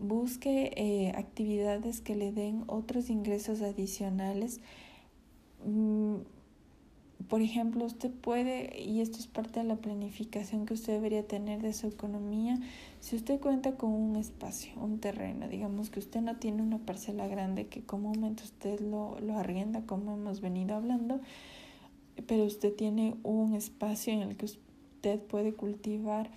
busque 0.00 0.72
eh, 0.76 1.12
actividades 1.16 2.00
que 2.00 2.16
le 2.16 2.32
den 2.32 2.64
otros 2.66 3.10
ingresos 3.10 3.62
adicionales. 3.62 4.60
Mm, 5.64 6.16
por 7.28 7.40
ejemplo, 7.40 7.84
usted 7.84 8.10
puede, 8.10 8.80
y 8.80 9.00
esto 9.00 9.18
es 9.18 9.26
parte 9.26 9.60
de 9.60 9.66
la 9.66 9.76
planificación 9.76 10.66
que 10.66 10.74
usted 10.74 10.92
debería 10.92 11.26
tener 11.26 11.60
de 11.60 11.72
su 11.72 11.88
economía, 11.88 12.58
si 13.00 13.16
usted 13.16 13.40
cuenta 13.40 13.76
con 13.76 13.90
un 13.90 14.16
espacio, 14.16 14.72
un 14.76 15.00
terreno, 15.00 15.48
digamos 15.48 15.90
que 15.90 15.98
usted 15.98 16.20
no 16.20 16.36
tiene 16.36 16.62
una 16.62 16.78
parcela 16.78 17.26
grande 17.26 17.66
que 17.66 17.82
comúnmente 17.82 18.44
usted 18.44 18.80
lo, 18.80 19.18
lo 19.20 19.36
arrienda, 19.38 19.82
como 19.86 20.14
hemos 20.14 20.40
venido 20.40 20.76
hablando, 20.76 21.20
pero 22.26 22.44
usted 22.44 22.72
tiene 22.74 23.16
un 23.22 23.54
espacio 23.54 24.12
en 24.12 24.20
el 24.20 24.36
que 24.36 24.44
usted 24.44 25.20
puede 25.20 25.52
cultivar, 25.52 26.30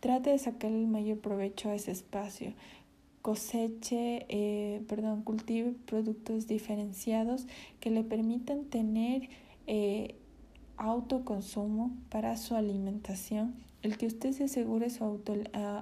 trate 0.00 0.30
de 0.30 0.38
sacar 0.38 0.72
el 0.72 0.86
mayor 0.86 1.18
provecho 1.18 1.68
a 1.68 1.74
ese 1.74 1.90
espacio 1.90 2.54
coseche, 3.22 4.26
eh, 4.28 4.82
perdón, 4.88 5.22
cultive 5.22 5.74
productos 5.86 6.48
diferenciados 6.48 7.46
que 7.80 7.90
le 7.90 8.02
permitan 8.02 8.64
tener 8.64 9.28
eh, 9.66 10.16
autoconsumo 10.76 11.92
para 12.10 12.36
su 12.36 12.56
alimentación. 12.56 13.54
El 13.82 13.96
que 13.96 14.06
usted 14.06 14.32
se 14.32 14.44
asegure 14.44 14.90
su 14.90 15.04
auto, 15.04 15.34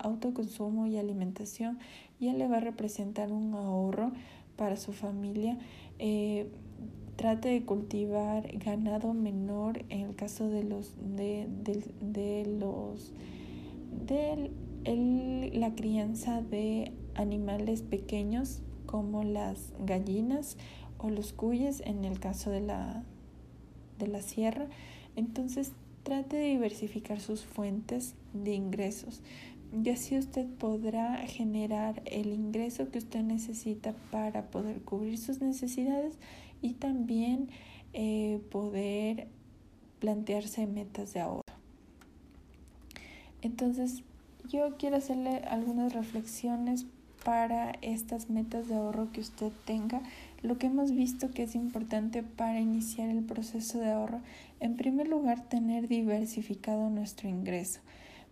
autoconsumo 0.03 0.87
y 0.87 0.99
alimentación 0.99 1.79
ya 2.19 2.35
le 2.35 2.47
va 2.47 2.59
a 2.59 2.61
representar 2.61 3.33
un 3.33 3.55
ahorro 3.55 4.13
para 4.57 4.77
su 4.77 4.93
familia. 4.93 5.59
Eh, 5.99 6.51
trate 7.17 7.49
de 7.49 7.63
cultivar 7.65 8.51
ganado 8.59 9.13
menor 9.13 9.85
en 9.89 10.01
el 10.01 10.15
caso 10.15 10.49
de 10.49 10.65
los 10.65 10.95
de, 11.17 11.47
de, 12.01 12.47
los 12.59 13.13
de 14.07 14.51
la 15.53 15.75
crianza 15.75 16.41
de 16.41 16.93
animales 17.21 17.83
pequeños 17.83 18.63
como 18.87 19.23
las 19.23 19.73
gallinas 19.85 20.57
o 20.99 21.11
los 21.11 21.33
cuyes 21.33 21.83
en 21.85 22.05
el 22.05 22.19
caso 22.19 22.51
de 22.51 22.61
la, 22.61 23.05
de 23.99 24.09
la 24.09 24.23
sierra. 24.23 24.67
Entonces 25.17 25.73
trate 26.03 26.37
de 26.37 26.49
diversificar 26.49 27.21
sus 27.21 27.45
fuentes 27.45 28.15
de 28.33 28.55
ingresos 28.55 29.23
y 29.73 29.89
así 29.91 30.19
usted 30.19 30.47
podrá 30.59 31.19
generar 31.27 32.03
el 32.05 32.33
ingreso 32.33 32.91
que 32.91 32.99
usted 32.99 33.23
necesita 33.23 33.95
para 34.11 34.51
poder 34.51 34.83
cubrir 34.83 35.19
sus 35.19 35.41
necesidades 35.41 36.19
y 36.61 36.75
también 36.75 37.49
eh, 37.93 38.41
poder 38.51 39.29
plantearse 40.01 40.67
metas 40.67 41.13
de 41.13 41.21
ahorro. 41.21 41.45
Entonces, 43.43 44.03
yo 44.49 44.77
quiero 44.77 44.97
hacerle 44.97 45.37
algunas 45.49 45.93
reflexiones 45.93 46.87
para 47.25 47.73
estas 47.83 48.31
metas 48.31 48.69
de 48.69 48.75
ahorro 48.75 49.13
que 49.13 49.21
usted 49.21 49.53
tenga. 49.65 50.01
Lo 50.43 50.59
que 50.59 50.67
hemos 50.67 50.93
visto 50.93 51.31
que 51.31 51.43
es 51.43 51.55
importante 51.55 52.23
para 52.23 52.61
iniciar 52.61 53.11
el 53.11 53.23
proceso 53.23 53.79
de 53.79 53.91
ahorro, 53.91 54.21
en 54.61 54.77
primer 54.77 55.09
lugar, 55.09 55.49
tener 55.49 55.89
diversificado 55.89 56.89
nuestro 56.91 57.29
ingreso. 57.29 57.81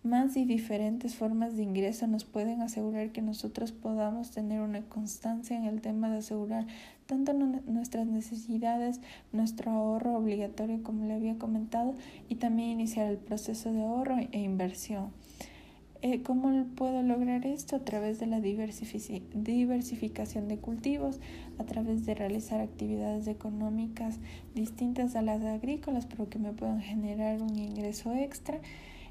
Más 0.05 0.36
y 0.36 0.45
diferentes 0.45 1.16
formas 1.16 1.57
de 1.57 1.64
ingreso 1.64 2.07
nos 2.07 2.24
pueden 2.24 2.62
asegurar 2.62 3.11
que 3.11 3.20
nosotros 3.20 3.72
podamos 3.72 4.30
tener 4.30 4.61
una 4.61 4.82
constancia 4.82 5.57
en 5.57 5.64
el 5.64 5.80
tema 5.80 6.09
de 6.09 6.18
asegurar 6.18 6.66
tanto 7.07 7.32
nuestras 7.34 8.07
necesidades, 8.07 9.01
nuestro 9.32 9.72
ahorro 9.72 10.16
obligatorio 10.16 10.82
como 10.84 11.07
le 11.07 11.14
había 11.14 11.36
comentado 11.36 11.95
y 12.28 12.36
también 12.36 12.70
iniciar 12.70 13.09
el 13.09 13.18
proceso 13.18 13.72
de 13.72 13.82
ahorro 13.82 14.18
e 14.30 14.39
inversión. 14.39 15.11
Eh, 16.01 16.22
¿Cómo 16.22 16.64
puedo 16.76 17.03
lograr 17.03 17.44
esto? 17.44 17.74
A 17.74 17.80
través 17.80 18.20
de 18.20 18.26
la 18.26 18.40
diversificación 18.40 20.46
de 20.46 20.59
cultivos, 20.59 21.18
a 21.59 21.64
través 21.64 22.07
de 22.07 22.14
realizar 22.14 22.61
actividades 22.61 23.26
económicas 23.26 24.20
distintas 24.55 25.16
a 25.16 25.22
las 25.22 25.42
agrícolas, 25.42 26.07
pero 26.07 26.28
que 26.28 26.38
me 26.38 26.53
puedan 26.53 26.80
generar 26.80 27.42
un 27.42 27.59
ingreso 27.59 28.14
extra, 28.14 28.61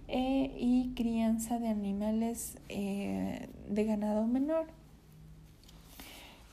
eh, 0.09 0.55
y 0.57 0.93
crianza 0.95 1.59
de 1.59 1.67
animales 1.67 2.57
eh, 2.69 3.49
de 3.69 3.83
ganado 3.83 4.25
menor. 4.25 4.67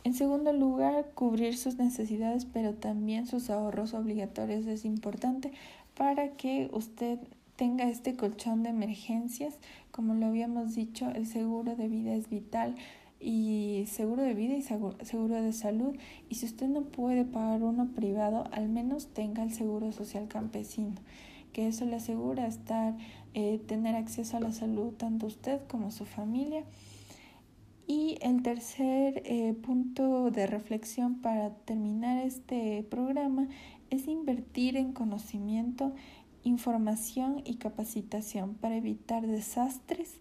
En 0.03 0.13
segundo 0.13 0.53
lugar, 0.53 1.13
cubrir 1.15 1.57
sus 1.57 1.77
necesidades, 1.77 2.47
pero 2.47 2.75
también 2.75 3.27
sus 3.27 3.51
ahorros 3.51 3.95
obligatorios 3.95 4.67
es 4.67 4.85
importante 4.85 5.53
para 5.95 6.31
que 6.31 6.69
usted 6.73 7.21
tenga 7.57 7.89
este 7.89 8.17
colchón 8.17 8.63
de 8.63 8.71
emergencias. 8.71 9.59
Como 9.91 10.15
lo 10.15 10.27
habíamos 10.27 10.75
dicho, 10.75 11.09
el 11.11 11.27
seguro 11.27 11.77
de 11.77 11.89
vida 11.89 12.15
es 12.15 12.29
vital 12.29 12.75
y 13.21 13.85
seguro 13.87 14.23
de 14.23 14.35
vida 14.35 14.55
y 14.55 14.63
seguro 14.63 15.43
de 15.43 15.53
salud. 15.53 15.97
Y 16.29 16.37
si 16.37 16.47
usted 16.47 16.69
no 16.69 16.83
puede 16.83 17.25
pagar 17.25 17.63
uno 17.63 17.89
privado, 17.95 18.45
al 18.53 18.69
menos 18.69 19.09
tenga 19.09 19.43
el 19.43 19.53
seguro 19.53 19.93
social 19.93 20.29
campesino, 20.29 20.95
que 21.53 21.69
eso 21.69 21.87
le 21.87 21.97
asegura 21.97 22.47
estar, 22.47 22.97
eh, 23.33 23.61
tener 23.67 23.95
acceso 23.97 24.37
a 24.37 24.41
la 24.41 24.53
salud 24.53 24.93
tanto 24.95 25.27
usted 25.27 25.61
como 25.69 25.91
su 25.91 26.05
familia. 26.05 26.65
Y 27.87 28.17
el 28.23 28.43
tercer 28.43 29.23
eh, 29.27 29.53
punto 29.53 30.31
de 30.31 30.47
reflexión 30.47 31.21
para 31.21 31.51
terminar 31.51 32.25
este 32.25 32.83
programa 32.91 33.47
es 33.91 34.09
invertir 34.09 34.77
en 34.77 34.93
conocimiento 34.93 35.93
información 36.45 37.43
y 37.45 37.57
capacitación 37.57 38.55
para 38.55 38.77
evitar 38.77 39.27
desastres 39.27 40.21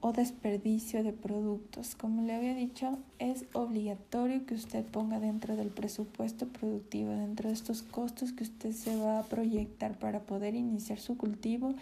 o 0.00 0.12
desperdicio 0.12 1.04
de 1.04 1.12
productos. 1.12 1.94
Como 1.94 2.22
le 2.22 2.34
había 2.34 2.54
dicho, 2.54 2.98
es 3.18 3.44
obligatorio 3.52 4.46
que 4.46 4.54
usted 4.54 4.84
ponga 4.84 5.20
dentro 5.20 5.56
del 5.56 5.68
presupuesto 5.68 6.48
productivo, 6.48 7.10
dentro 7.10 7.48
de 7.48 7.54
estos 7.54 7.82
costos 7.82 8.32
que 8.32 8.44
usted 8.44 8.72
se 8.72 8.96
va 8.96 9.18
a 9.18 9.24
proyectar 9.24 9.98
para 9.98 10.20
poder 10.20 10.54
iniciar 10.54 10.98
su 10.98 11.16
cultivo, 11.16 11.74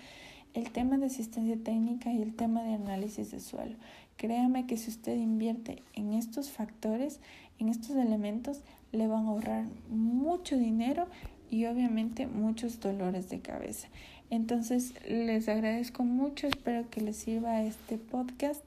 el 0.54 0.70
tema 0.70 0.98
de 0.98 1.06
asistencia 1.06 1.56
técnica 1.56 2.12
y 2.12 2.20
el 2.20 2.34
tema 2.34 2.62
de 2.62 2.74
análisis 2.74 3.30
de 3.30 3.40
suelo. 3.40 3.76
Créame 4.16 4.66
que 4.66 4.76
si 4.76 4.90
usted 4.90 5.16
invierte 5.16 5.84
en 5.94 6.12
estos 6.12 6.50
factores, 6.50 7.20
en 7.60 7.68
estos 7.68 7.94
elementos, 7.96 8.62
le 8.90 9.06
van 9.06 9.26
a 9.26 9.28
ahorrar 9.28 9.66
mucho 9.88 10.56
dinero 10.56 11.06
y 11.50 11.66
obviamente 11.66 12.26
muchos 12.26 12.80
dolores 12.80 13.28
de 13.28 13.40
cabeza. 13.40 13.88
Entonces 14.30 14.94
les 15.08 15.48
agradezco 15.48 16.04
mucho, 16.04 16.46
espero 16.46 16.88
que 16.90 17.00
les 17.00 17.16
sirva 17.16 17.62
este 17.62 17.98
podcast. 17.98 18.64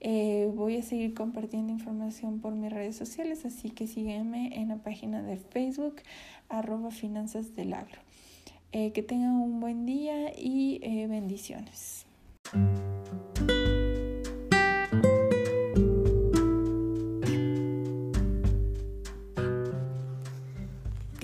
Eh, 0.00 0.50
voy 0.54 0.76
a 0.76 0.82
seguir 0.82 1.14
compartiendo 1.14 1.72
información 1.72 2.40
por 2.40 2.54
mis 2.54 2.72
redes 2.72 2.96
sociales, 2.96 3.44
así 3.44 3.70
que 3.70 3.86
sígueme 3.86 4.60
en 4.60 4.68
la 4.68 4.76
página 4.76 5.22
de 5.22 5.36
Facebook, 5.36 5.96
arroba 6.48 6.90
finanzas 6.90 7.54
del 7.56 7.74
agro. 7.74 8.00
Eh, 8.72 8.92
que 8.92 9.02
tengan 9.02 9.36
un 9.36 9.60
buen 9.60 9.86
día 9.86 10.32
y 10.36 10.80
eh, 10.82 11.06
bendiciones. 11.08 12.06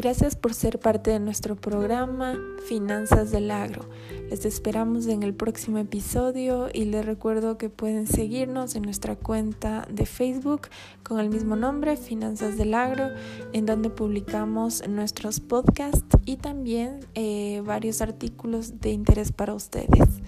Gracias 0.04 0.36
por 0.36 0.52
ser 0.52 0.80
parte 0.80 1.12
de 1.12 1.18
nuestro 1.18 1.56
programa 1.56 2.38
Finanzas 2.66 3.30
del 3.30 3.50
Agro. 3.50 3.88
Les 4.28 4.44
esperamos 4.44 5.06
en 5.06 5.22
el 5.22 5.32
próximo 5.32 5.78
episodio 5.78 6.68
y 6.70 6.84
les 6.84 7.06
recuerdo 7.06 7.56
que 7.56 7.70
pueden 7.70 8.06
seguirnos 8.06 8.74
en 8.74 8.82
nuestra 8.82 9.16
cuenta 9.16 9.88
de 9.90 10.04
Facebook 10.04 10.68
con 11.02 11.20
el 11.20 11.30
mismo 11.30 11.56
nombre, 11.56 11.96
Finanzas 11.96 12.58
del 12.58 12.74
Agro, 12.74 13.08
en 13.54 13.64
donde 13.64 13.88
publicamos 13.88 14.86
nuestros 14.86 15.40
podcasts 15.40 16.18
y 16.26 16.36
también 16.36 17.00
eh, 17.14 17.62
varios 17.64 18.02
artículos 18.02 18.82
de 18.82 18.90
interés 18.90 19.32
para 19.32 19.54
ustedes. 19.54 20.20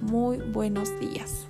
Muy 0.00 0.38
buenos 0.38 0.98
días. 0.98 1.46